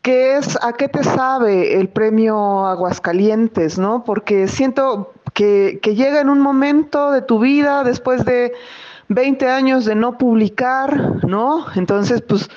que 0.02 0.36
es 0.36 0.62
¿a 0.62 0.74
qué 0.74 0.90
te 0.90 1.06
sabe 1.06 1.80
el 1.80 1.88
premio 1.88 2.66
Aguascalientes, 2.66 3.80
no? 3.80 4.04
Porque 4.04 4.50
siento 4.50 5.14
que, 5.34 5.80
que 5.82 5.96
llega 5.96 6.20
en 6.20 6.28
un 6.28 6.42
momento 6.42 7.12
de 7.12 7.22
tu 7.22 7.40
vida 7.40 7.86
después 7.86 8.26
de 8.26 8.52
20 9.10 9.50
años 9.50 9.86
de 9.86 9.96
no 9.96 10.18
publicar, 10.18 11.26
¿no? 11.26 11.66
Entonces, 11.76 12.22
pues 12.22 12.50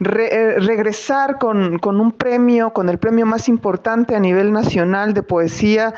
eh, 0.00 0.56
regresar 0.58 1.38
con, 1.38 1.78
con, 1.78 2.00
un 2.00 2.12
premio, 2.12 2.72
con 2.72 2.88
el 2.88 2.98
premio 2.98 3.26
más 3.26 3.48
importante 3.48 4.16
a 4.16 4.20
nivel 4.20 4.52
nacional 4.52 5.14
de 5.14 5.22
poesía, 5.22 5.94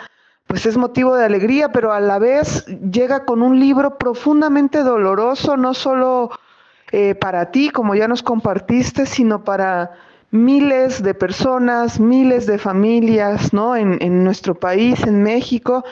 pues 0.46 0.66
es 0.66 0.76
motivo 0.76 1.16
de 1.16 1.24
alegría, 1.24 1.72
pero 1.72 1.92
a 1.92 2.00
la 2.00 2.18
vez 2.18 2.66
llega 2.66 3.24
con 3.24 3.42
un 3.42 3.58
libro 3.58 3.98
profundamente 3.98 4.82
doloroso, 4.82 5.56
no 5.56 5.74
solo 5.74 6.30
eh, 6.92 7.14
para 7.16 7.50
ti, 7.50 7.70
como 7.70 7.94
ya 7.94 8.06
nos 8.06 8.22
compartiste, 8.22 9.06
sino 9.06 9.42
para 9.42 9.92
miles 10.30 11.02
de 11.02 11.14
personas, 11.14 12.00
miles 12.00 12.46
de 12.46 12.58
familias, 12.58 13.52
¿no? 13.52 13.76
En, 13.76 13.98
en, 14.00 14.24
nuestro 14.24 14.54
país, 14.54 15.02
en 15.04 15.22
México, 15.22 15.84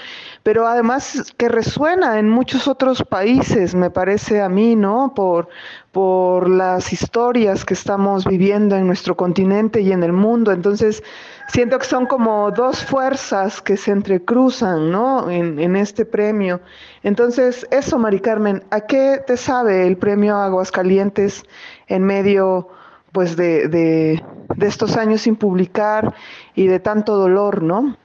pero 0.43 0.67
además 0.67 1.33
que 1.37 1.49
resuena 1.49 2.19
en 2.19 2.29
muchos 2.29 2.67
otros 2.67 3.03
países, 3.03 3.75
me 3.75 3.91
parece 3.91 4.43
a 4.43 4.49
mí, 4.49 4.75
¿no? 4.75 5.13
Por, 5.15 5.49
por 5.93 6.51
las 6.51 6.93
historias 6.93 7.65
que 7.65 7.75
estamos 7.75 8.25
viviendo 8.25 8.77
en 8.77 8.87
nuestro 8.87 9.17
continente 9.17 9.81
y 9.81 9.93
en 9.93 10.03
el 10.03 10.13
mundo. 10.13 10.51
Entonces, 10.51 11.03
siento 11.49 11.79
que 11.79 11.87
son 11.87 12.07
como 12.07 12.51
dos 12.51 12.85
fuerzas 12.85 13.61
que 13.61 13.77
se 13.77 13.93
entrecruzan, 13.93 14.91
¿no? 14.91 15.31
En, 15.31 15.61
en 15.61 15.77
este 15.77 16.05
premio. 16.05 16.61
Entonces, 17.05 17.67
eso, 17.71 17.99
Mari 17.99 18.19
Carmen, 18.19 18.65
¿a 18.71 18.81
qué 18.81 19.23
te 19.25 19.37
sabe 19.37 19.87
el 19.87 19.97
premio 19.97 20.37
Aguascalientes 20.37 21.45
en 21.87 22.03
medio 22.03 22.69
pues 23.15 23.37
de, 23.37 23.69
de, 23.69 24.25
de, 24.57 24.67
estos 24.67 24.97
años 24.97 25.23
sin 25.23 25.37
publicar 25.37 26.15
y 26.57 26.67
de 26.67 26.81
tanto 26.81 27.17
dolor, 27.17 27.63
¿no? 27.63 27.97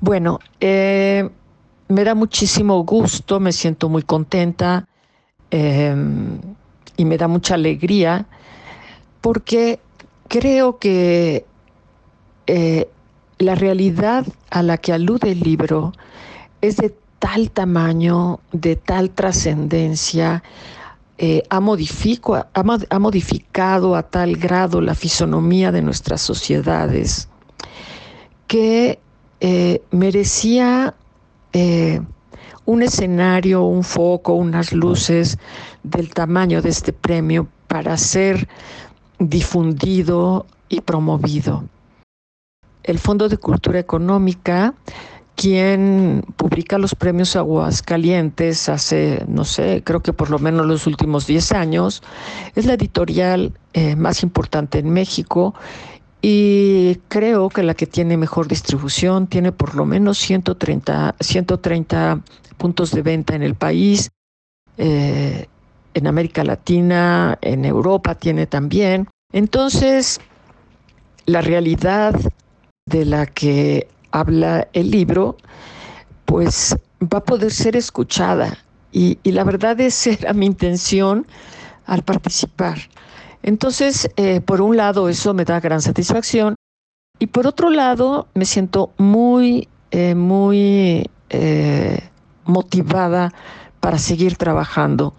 Bueno, 0.00 0.40
eh, 0.58 1.30
me 1.86 2.02
da 2.02 2.16
muchísimo 2.16 2.82
gusto, 2.82 3.38
me 3.38 3.52
siento 3.52 3.88
muy 3.88 4.02
contenta 4.02 4.88
eh, 5.52 5.94
y 6.96 7.04
me 7.04 7.16
da 7.18 7.28
mucha 7.28 7.54
alegría 7.54 8.26
porque 9.20 9.78
creo 10.26 10.80
que 10.80 11.46
eh, 12.48 12.88
la 13.38 13.54
realidad 13.54 14.26
a 14.50 14.64
la 14.64 14.76
que 14.76 14.92
alude 14.92 15.30
el 15.30 15.40
libro 15.40 15.92
es 16.62 16.78
de 16.78 16.92
tal 17.20 17.52
tamaño, 17.52 18.40
de 18.50 18.74
tal 18.74 19.10
trascendencia, 19.10 20.42
eh, 21.24 21.44
ha, 21.50 21.58
ha, 21.58 22.98
modificado 22.98 23.94
a 23.94 24.02
tal 24.02 24.34
grado 24.34 24.80
la 24.80 24.96
fisonomía 24.96 25.70
de 25.70 25.80
nuestras 25.80 26.20
sociedades 26.20 27.28
que 28.48 28.98
eh, 29.38 29.82
merecía 29.92 30.96
eh, 31.52 32.00
un 32.64 32.82
escenario, 32.82 33.62
un 33.62 33.84
foco, 33.84 34.34
unas 34.34 34.72
luces 34.72 35.38
del 35.84 36.12
tamaño 36.12 36.60
de 36.60 36.70
este 36.70 36.92
premio 36.92 37.46
para 37.68 37.96
ser 37.98 38.48
difundido 39.20 40.44
y 40.68 40.80
promovido. 40.80 41.62
El 42.82 42.98
Fondo 42.98 43.28
de 43.28 43.36
Cultura 43.36 43.78
Económica, 43.78 44.74
quien 45.36 46.24
publica 46.36 46.78
los 46.78 46.94
premios 46.94 47.36
Aguascalientes 47.36 48.68
hace, 48.68 49.24
no 49.28 49.44
sé, 49.44 49.82
creo 49.84 50.00
que 50.00 50.12
por 50.12 50.30
lo 50.30 50.38
menos 50.38 50.66
los 50.66 50.86
últimos 50.86 51.26
10 51.26 51.52
años, 51.52 52.02
es 52.54 52.66
la 52.66 52.74
editorial 52.74 53.52
eh, 53.72 53.96
más 53.96 54.22
importante 54.22 54.78
en 54.78 54.90
México 54.90 55.54
y 56.20 56.96
creo 57.08 57.48
que 57.48 57.62
la 57.62 57.74
que 57.74 57.86
tiene 57.86 58.16
mejor 58.16 58.46
distribución 58.46 59.26
tiene 59.26 59.50
por 59.50 59.74
lo 59.74 59.84
menos 59.84 60.18
130, 60.18 61.16
130 61.18 62.20
puntos 62.58 62.92
de 62.92 63.02
venta 63.02 63.34
en 63.34 63.42
el 63.42 63.56
país, 63.56 64.10
eh, 64.78 65.46
en 65.94 66.06
América 66.06 66.44
Latina, 66.44 67.38
en 67.40 67.64
Europa 67.64 68.14
tiene 68.14 68.46
también. 68.46 69.08
Entonces, 69.32 70.20
la 71.26 71.40
realidad 71.40 72.14
de 72.86 73.04
la 73.04 73.26
que 73.26 73.88
habla 74.12 74.68
el 74.72 74.90
libro, 74.90 75.36
pues 76.26 76.76
va 77.02 77.18
a 77.18 77.24
poder 77.24 77.50
ser 77.50 77.76
escuchada. 77.76 78.56
Y, 78.92 79.18
la 79.24 79.44
verdad 79.44 79.80
es 79.80 80.06
era 80.06 80.32
mi 80.32 80.46
intención 80.46 81.26
al 81.86 82.02
participar. 82.02 82.78
Entonces, 83.42 84.08
eh, 84.16 84.40
por 84.40 84.60
un 84.60 84.76
lado, 84.76 85.08
eso 85.08 85.34
me 85.34 85.44
da 85.44 85.58
gran 85.58 85.82
satisfacción 85.82 86.54
y 87.18 87.26
por 87.26 87.46
otro 87.46 87.70
lado, 87.70 88.28
me 88.34 88.44
siento 88.44 88.92
muy, 88.98 89.68
eh, 89.90 90.14
muy 90.14 91.10
eh, 91.30 91.98
motivada 92.44 93.32
para 93.80 93.98
seguir 93.98 94.36
trabajando. 94.36 95.14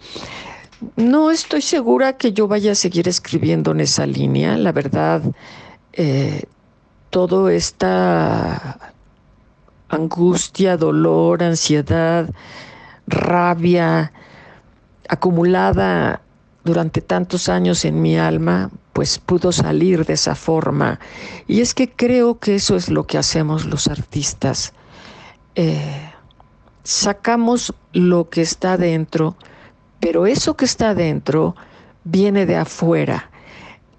No 0.96 1.30
estoy 1.30 1.62
segura 1.62 2.16
que 2.16 2.32
yo 2.32 2.48
vaya 2.48 2.72
a 2.72 2.74
seguir 2.74 3.08
escribiendo 3.08 3.72
en 3.72 3.80
esa 3.80 4.06
línea. 4.06 4.56
La 4.56 4.72
verdad, 4.72 5.22
todo 7.14 7.48
esta 7.48 8.76
angustia, 9.88 10.76
dolor, 10.76 11.44
ansiedad, 11.44 12.28
rabia 13.06 14.12
acumulada 15.08 16.20
durante 16.64 17.00
tantos 17.00 17.48
años 17.48 17.84
en 17.84 18.02
mi 18.02 18.18
alma, 18.18 18.68
pues 18.92 19.20
pudo 19.20 19.52
salir 19.52 20.04
de 20.04 20.14
esa 20.14 20.34
forma. 20.34 20.98
Y 21.46 21.60
es 21.60 21.72
que 21.72 21.88
creo 21.88 22.40
que 22.40 22.56
eso 22.56 22.74
es 22.74 22.88
lo 22.88 23.06
que 23.06 23.16
hacemos 23.16 23.64
los 23.64 23.86
artistas. 23.86 24.72
Eh, 25.54 26.10
sacamos 26.82 27.72
lo 27.92 28.28
que 28.28 28.42
está 28.42 28.76
dentro, 28.76 29.36
pero 30.00 30.26
eso 30.26 30.56
que 30.56 30.64
está 30.64 30.96
dentro 30.96 31.54
viene 32.02 32.44
de 32.44 32.56
afuera. 32.56 33.30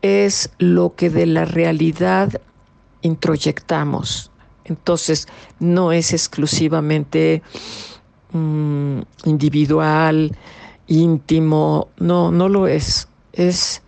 Es 0.01 0.49
lo 0.57 0.95
que 0.95 1.09
de 1.09 1.27
la 1.27 1.45
realidad 1.45 2.41
introyectamos. 3.05 4.31
Entonces, 4.65 5.27
no 5.59 5.91
es 5.91 6.11
exclusivamente 6.11 7.43
mm, 8.31 8.99
individual, 9.25 10.35
íntimo, 10.87 11.89
no, 11.97 12.31
no 12.31 12.49
lo 12.49 12.67
es. 12.67 13.07
Es, 13.33 13.81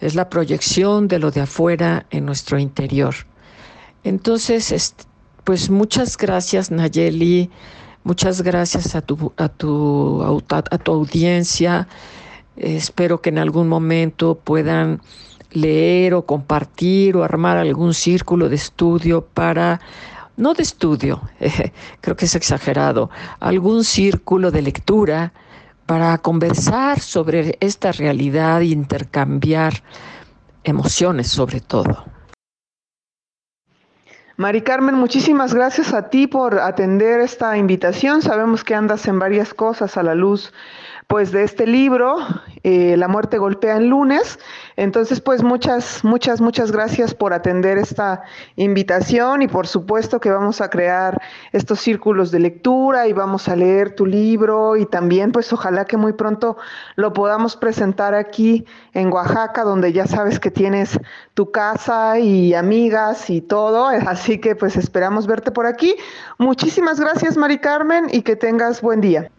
es 0.00 0.14
la 0.14 0.28
proyección 0.28 1.08
de 1.08 1.18
lo 1.18 1.30
de 1.30 1.42
afuera 1.42 2.06
en 2.10 2.24
nuestro 2.24 2.58
interior. 2.58 3.14
Entonces, 4.02 4.94
pues 5.44 5.70
muchas 5.70 6.16
gracias 6.16 6.70
Nayeli, 6.70 7.50
muchas 8.02 8.42
gracias 8.42 8.94
a 8.94 9.02
tu, 9.02 9.32
a 9.36 9.48
tu, 9.48 10.42
a 10.50 10.78
tu 10.78 10.92
audiencia. 10.92 11.86
Espero 12.56 13.20
que 13.20 13.30
en 13.30 13.38
algún 13.38 13.68
momento 13.68 14.36
puedan 14.36 15.00
leer 15.54 16.14
o 16.14 16.26
compartir 16.26 17.16
o 17.16 17.24
armar 17.24 17.56
algún 17.56 17.94
círculo 17.94 18.48
de 18.48 18.56
estudio 18.56 19.24
para, 19.24 19.80
no 20.36 20.52
de 20.52 20.62
estudio, 20.62 21.22
creo 22.00 22.16
que 22.16 22.26
es 22.26 22.34
exagerado, 22.34 23.10
algún 23.40 23.84
círculo 23.84 24.50
de 24.50 24.62
lectura 24.62 25.32
para 25.86 26.18
conversar 26.18 27.00
sobre 27.00 27.56
esta 27.60 27.92
realidad 27.92 28.60
e 28.60 28.66
intercambiar 28.66 29.82
emociones 30.64 31.28
sobre 31.28 31.60
todo. 31.60 32.04
Mari 34.36 34.62
Carmen, 34.62 34.96
muchísimas 34.96 35.54
gracias 35.54 35.94
a 35.94 36.10
ti 36.10 36.26
por 36.26 36.58
atender 36.58 37.20
esta 37.20 37.56
invitación. 37.56 38.20
Sabemos 38.20 38.64
que 38.64 38.74
andas 38.74 39.06
en 39.06 39.20
varias 39.20 39.54
cosas 39.54 39.96
a 39.96 40.02
la 40.02 40.16
luz 40.16 40.52
pues 41.14 41.30
de 41.30 41.44
este 41.44 41.64
libro, 41.64 42.16
eh, 42.64 42.96
La 42.96 43.06
muerte 43.06 43.38
golpea 43.38 43.76
en 43.76 43.88
lunes. 43.88 44.40
Entonces, 44.74 45.20
pues 45.20 45.44
muchas, 45.44 46.02
muchas, 46.02 46.40
muchas 46.40 46.72
gracias 46.72 47.14
por 47.14 47.32
atender 47.32 47.78
esta 47.78 48.24
invitación 48.56 49.42
y 49.42 49.46
por 49.46 49.68
supuesto 49.68 50.18
que 50.18 50.28
vamos 50.32 50.60
a 50.60 50.70
crear 50.70 51.22
estos 51.52 51.78
círculos 51.78 52.32
de 52.32 52.40
lectura 52.40 53.06
y 53.06 53.12
vamos 53.12 53.48
a 53.48 53.54
leer 53.54 53.94
tu 53.94 54.06
libro 54.06 54.76
y 54.76 54.86
también 54.86 55.30
pues 55.30 55.52
ojalá 55.52 55.84
que 55.84 55.96
muy 55.96 56.14
pronto 56.14 56.56
lo 56.96 57.12
podamos 57.12 57.54
presentar 57.54 58.12
aquí 58.16 58.66
en 58.92 59.12
Oaxaca, 59.12 59.62
donde 59.62 59.92
ya 59.92 60.08
sabes 60.08 60.40
que 60.40 60.50
tienes 60.50 60.98
tu 61.34 61.52
casa 61.52 62.18
y 62.18 62.54
amigas 62.54 63.30
y 63.30 63.40
todo. 63.40 63.86
Así 64.08 64.40
que 64.40 64.56
pues 64.56 64.74
esperamos 64.74 65.28
verte 65.28 65.52
por 65.52 65.66
aquí. 65.66 65.94
Muchísimas 66.38 66.98
gracias, 66.98 67.36
Mari 67.36 67.58
Carmen, 67.58 68.08
y 68.10 68.22
que 68.22 68.34
tengas 68.34 68.82
buen 68.82 69.00
día. 69.00 69.30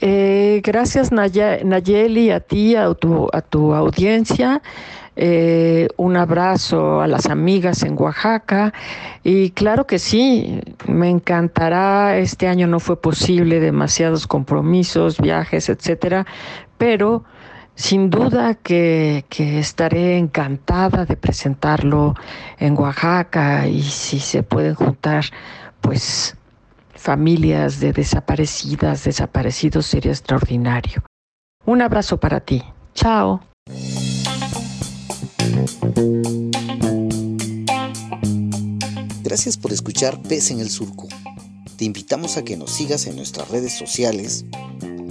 Eh, 0.00 0.60
gracias 0.64 1.12
Nayeli, 1.12 2.30
a 2.30 2.40
ti, 2.40 2.74
a 2.74 2.92
tu, 2.94 3.28
a 3.32 3.40
tu 3.42 3.74
audiencia. 3.74 4.60
Eh, 5.16 5.86
un 5.96 6.16
abrazo 6.16 7.00
a 7.00 7.06
las 7.06 7.26
amigas 7.26 7.84
en 7.84 7.96
Oaxaca. 7.96 8.72
Y 9.22 9.50
claro 9.50 9.86
que 9.86 9.98
sí, 9.98 10.60
me 10.88 11.08
encantará, 11.08 12.18
este 12.18 12.48
año 12.48 12.66
no 12.66 12.80
fue 12.80 13.00
posible, 13.00 13.60
demasiados 13.60 14.26
compromisos, 14.26 15.20
viajes, 15.20 15.68
etcétera, 15.68 16.26
pero 16.76 17.24
sin 17.76 18.10
duda 18.10 18.54
que, 18.54 19.24
que 19.28 19.60
estaré 19.60 20.18
encantada 20.18 21.04
de 21.04 21.16
presentarlo 21.16 22.14
en 22.58 22.76
Oaxaca. 22.76 23.68
Y 23.68 23.82
si 23.82 24.18
se 24.18 24.42
pueden 24.42 24.74
juntar, 24.74 25.24
pues 25.80 26.36
familias 27.04 27.80
de 27.80 27.92
desaparecidas, 27.92 29.04
desaparecidos 29.04 29.84
sería 29.84 30.10
extraordinario. 30.10 31.04
Un 31.66 31.82
abrazo 31.82 32.18
para 32.18 32.40
ti. 32.40 32.62
Chao. 32.94 33.42
Gracias 39.22 39.58
por 39.58 39.72
escuchar 39.72 40.22
Pez 40.22 40.50
en 40.50 40.60
el 40.60 40.70
Surco. 40.70 41.06
Te 41.76 41.84
invitamos 41.84 42.38
a 42.38 42.44
que 42.44 42.56
nos 42.56 42.70
sigas 42.70 43.06
en 43.06 43.16
nuestras 43.16 43.50
redes 43.50 43.76
sociales. 43.76 44.46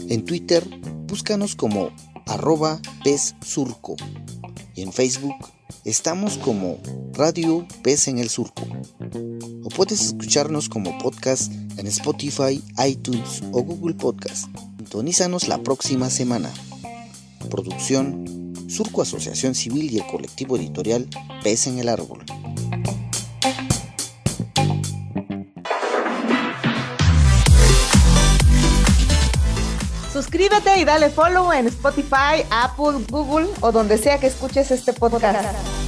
En 0.10 0.26
Twitter, 0.26 0.68
búscanos 1.06 1.56
como 1.56 1.92
arroba 2.26 2.80
Pez 3.04 3.36
Surco. 3.42 3.96
Y 4.74 4.82
en 4.82 4.92
Facebook, 4.92 5.36
estamos 5.86 6.40
como 6.40 6.80
Radio 7.14 7.68
Pez 7.84 8.08
en 8.08 8.18
el 8.18 8.30
Surco 8.30 8.64
o 9.64 9.70
puedes 9.70 10.02
escucharnos 10.02 10.70
como 10.70 10.98
podcast 10.98 11.52
en 11.78 11.88
Spotify, 11.88 12.62
iTunes 12.86 13.42
o 13.52 13.64
Google 13.64 13.96
Podcast. 13.96 14.48
Sintonízanos 14.78 15.48
la 15.48 15.58
próxima 15.60 16.10
semana. 16.10 16.52
Producción 17.50 18.54
Surco 18.70 19.02
Asociación 19.02 19.56
Civil 19.56 19.92
y 19.92 20.00
el 20.00 20.08
colectivo 20.08 20.58
editorial 20.58 21.08
Pez 21.44 21.68
en 21.68 21.80
el 21.80 21.90
Árbol. 21.90 22.24
Suscríbete 30.12 30.80
y 30.80 30.86
dale 30.86 31.10
follow 31.10 31.52
en 31.52 31.68
Spotify, 31.68 32.44
Apple, 32.50 33.06
Google 33.10 33.48
o 33.62 33.72
donde 33.72 33.98
sea 33.98 34.20
que 34.20 34.28
escuches 34.28 34.72
este 34.72 34.94
podcast. 34.94 35.83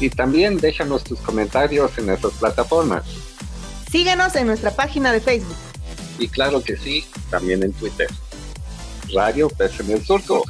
Y 0.00 0.10
también 0.10 0.56
déjanos 0.56 1.04
tus 1.04 1.20
comentarios 1.20 1.96
en 1.98 2.06
nuestras 2.06 2.32
plataformas. 2.34 3.04
Síguenos 3.90 4.34
en 4.36 4.46
nuestra 4.46 4.70
página 4.70 5.12
de 5.12 5.20
Facebook. 5.20 5.56
Y 6.18 6.28
claro 6.28 6.62
que 6.62 6.76
sí, 6.76 7.04
también 7.30 7.62
en 7.62 7.72
Twitter. 7.72 8.08
Radio 9.12 9.48
Pes 9.48 9.78
en 9.80 9.90
el 9.90 10.04
Surco. 10.04 10.44